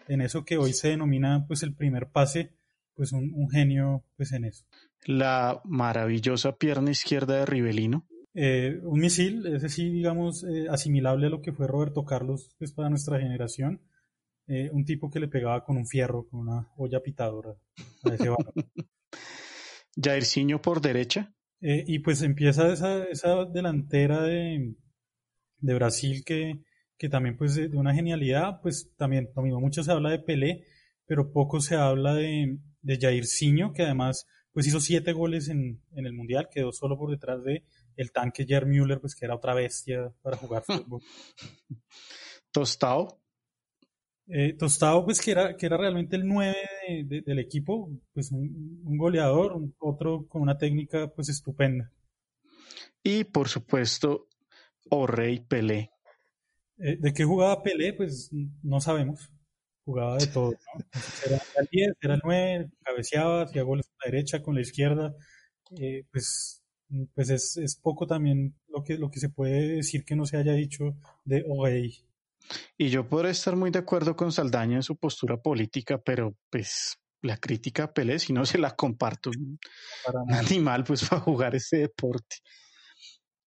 [0.07, 2.53] en eso que hoy se denomina pues el primer pase,
[2.95, 4.65] pues un, un genio pues en eso.
[5.05, 8.07] La maravillosa pierna izquierda de Rivelino.
[8.34, 12.72] Eh, un misil, ese sí, digamos, eh, asimilable a lo que fue Roberto Carlos pues,
[12.72, 13.82] para nuestra generación
[14.48, 17.56] eh, un tipo que le pegaba con un fierro, con una olla pitadora
[18.04, 18.54] a ese balón.
[20.02, 21.34] Jairzinho por derecha.
[21.62, 24.76] Eh, y pues empieza esa, esa delantera de,
[25.58, 26.62] de Brasil que,
[26.98, 30.66] que también pues de, una genialidad, pues también lo mismo, mucho se habla de Pelé,
[31.06, 36.06] pero poco se habla de, de Jairzinho, que además pues hizo siete goles en, en
[36.06, 37.64] el Mundial, quedó solo por detrás de
[37.95, 41.02] el tanque Gerd Müller, pues que era otra bestia para jugar fútbol.
[42.52, 43.20] Tostado.
[44.30, 46.55] Eh, Tostado, pues que era, que era realmente el 9
[46.88, 51.91] de, de, del equipo, pues un, un goleador, un, otro con una técnica pues estupenda.
[53.03, 54.28] Y por supuesto,
[54.89, 55.91] O'Rey Pelé.
[56.80, 57.93] Eh, ¿De qué jugaba Pelé?
[57.93, 58.30] Pues
[58.63, 59.32] no sabemos.
[59.86, 60.86] Jugaba de todo, ¿no?
[61.25, 65.15] Era el 10, era el 9, cabeceaba, hacía goles con la derecha, con la izquierda.
[65.80, 66.61] Eh, pues
[67.13, 70.38] pues es, es poco también lo que, lo que se puede decir que no se
[70.38, 72.07] haya dicho de O'Rey.
[72.78, 76.98] Y yo podré estar muy de acuerdo con Saldaña en su postura política, pero pues
[77.22, 79.32] la crítica a Pelé, si no se la comparto,
[80.06, 82.38] para un animal pues para jugar ese deporte.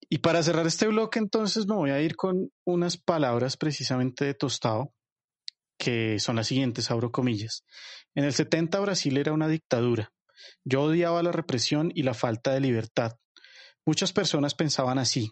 [0.10, 4.34] Y para cerrar este bloque entonces me voy a ir con unas palabras precisamente de
[4.34, 4.94] Tostado,
[5.78, 7.64] que son las siguientes, abro comillas.
[8.16, 10.12] En el 70 Brasil era una dictadura.
[10.64, 13.18] Yo odiaba la represión y la falta de libertad.
[13.86, 15.32] Muchas personas pensaban así,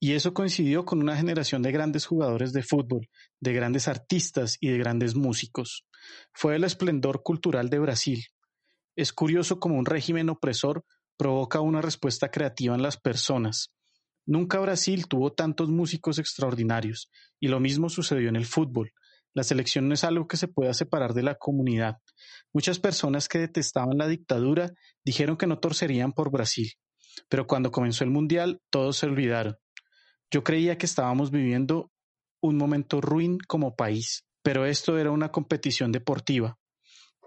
[0.00, 3.08] y eso coincidió con una generación de grandes jugadores de fútbol,
[3.40, 5.84] de grandes artistas y de grandes músicos.
[6.32, 8.24] Fue el esplendor cultural de Brasil.
[8.94, 10.84] Es curioso cómo un régimen opresor
[11.16, 13.72] provoca una respuesta creativa en las personas.
[14.24, 18.92] Nunca Brasil tuvo tantos músicos extraordinarios, y lo mismo sucedió en el fútbol.
[19.34, 21.96] La selección no es algo que se pueda separar de la comunidad.
[22.52, 24.72] Muchas personas que detestaban la dictadura
[25.04, 26.72] dijeron que no torcerían por Brasil.
[27.28, 29.56] Pero cuando comenzó el Mundial, todos se olvidaron.
[30.30, 31.90] Yo creía que estábamos viviendo
[32.40, 36.58] un momento ruin como país, pero esto era una competición deportiva.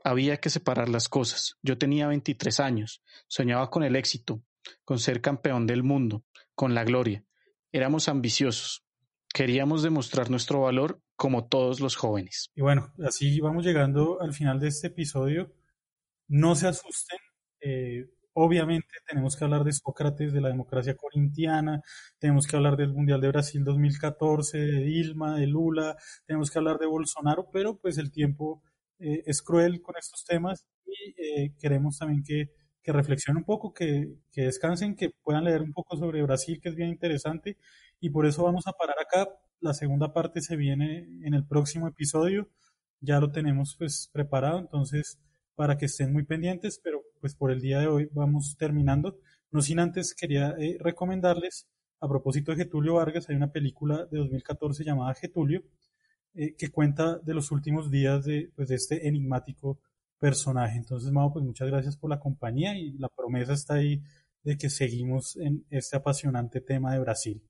[0.04, 1.58] Había que separar las cosas.
[1.62, 4.44] Yo tenía 23 años, soñaba con el éxito,
[4.86, 6.24] con ser campeón del mundo,
[6.56, 7.24] con la gloria.
[7.72, 8.84] Éramos ambiciosos.
[9.34, 12.50] Queríamos demostrar nuestro valor como todos los jóvenes.
[12.56, 15.54] Y bueno, así vamos llegando al final de este episodio.
[16.28, 17.20] No se asusten.
[17.62, 21.82] Eh, Obviamente tenemos que hablar de Sócrates, de la democracia corintiana,
[22.18, 26.78] tenemos que hablar del Mundial de Brasil 2014, de Dilma, de Lula, tenemos que hablar
[26.78, 28.64] de Bolsonaro, pero pues el tiempo
[29.00, 32.52] eh, es cruel con estos temas y eh, queremos también que,
[32.82, 36.70] que reflexionen un poco, que, que descansen, que puedan leer un poco sobre Brasil, que
[36.70, 37.58] es bien interesante,
[38.00, 39.28] y por eso vamos a parar acá.
[39.60, 42.50] La segunda parte se viene en el próximo episodio,
[43.02, 45.20] ya lo tenemos pues preparado, entonces
[45.56, 49.20] para que estén muy pendientes, pero pues por el día de hoy vamos terminando.
[49.52, 51.68] No sin antes quería eh, recomendarles,
[52.00, 55.64] a propósito de Getulio Vargas, hay una película de 2014 llamada Getulio,
[56.34, 59.80] eh, que cuenta de los últimos días de, pues, de este enigmático
[60.18, 60.78] personaje.
[60.78, 64.02] Entonces, Mau, pues muchas gracias por la compañía y la promesa está ahí
[64.44, 67.44] de que seguimos en este apasionante tema de Brasil.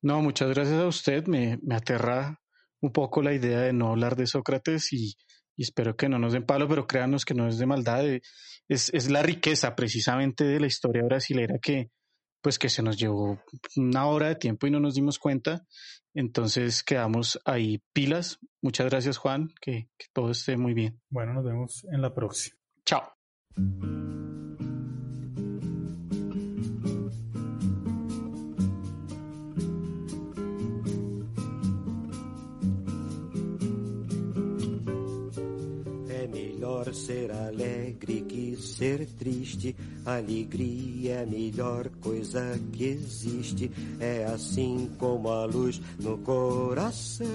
[0.00, 1.26] No, muchas gracias a usted.
[1.26, 2.40] Me, me aterra
[2.80, 5.14] un poco la idea de no hablar de Sócrates y,
[5.56, 8.04] y espero que no nos den palo, pero créanos que no es de maldad.
[8.68, 11.90] Es, es la riqueza precisamente de la historia brasilera que,
[12.40, 13.40] pues que se nos llevó
[13.76, 15.66] una hora de tiempo y no nos dimos cuenta.
[16.14, 18.38] Entonces quedamos ahí pilas.
[18.60, 21.00] Muchas gracias Juan, que, que todo esté muy bien.
[21.10, 22.56] Bueno, nos vemos en la próxima.
[22.84, 23.02] Chao.
[36.92, 39.74] Ser alegre que ser triste.
[40.04, 43.70] Alegria é a melhor coisa que existe.
[44.00, 47.26] É assim como a luz no coração.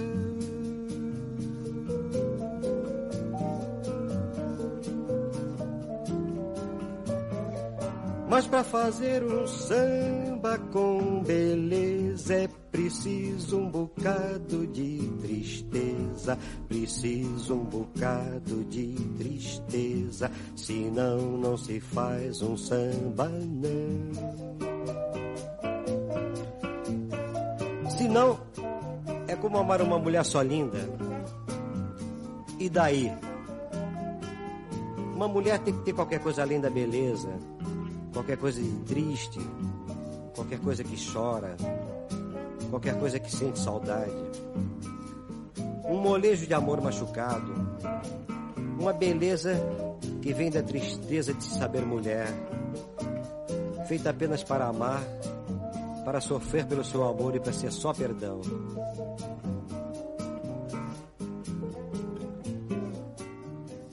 [8.28, 17.64] Mas para fazer um samba com beleza é preciso um bocado de tristeza, preciso um
[17.64, 24.10] bocado de tristeza, senão não se faz um samba não.
[27.96, 28.38] Senão
[29.26, 30.78] é como amar uma mulher só linda.
[32.58, 33.10] E daí?
[35.14, 37.30] Uma mulher tem que ter qualquer coisa além da beleza
[38.12, 39.40] qualquer coisa de triste,
[40.34, 41.56] qualquer coisa que chora,
[42.70, 44.12] qualquer coisa que sente saudade.
[45.84, 47.52] Um molejo de amor machucado,
[48.78, 49.54] uma beleza
[50.20, 52.28] que vem da tristeza de se saber mulher,
[53.86, 55.02] feita apenas para amar,
[56.04, 58.40] para sofrer pelo seu amor e para ser só perdão.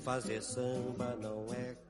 [0.04, 1.85] Fazer samba não é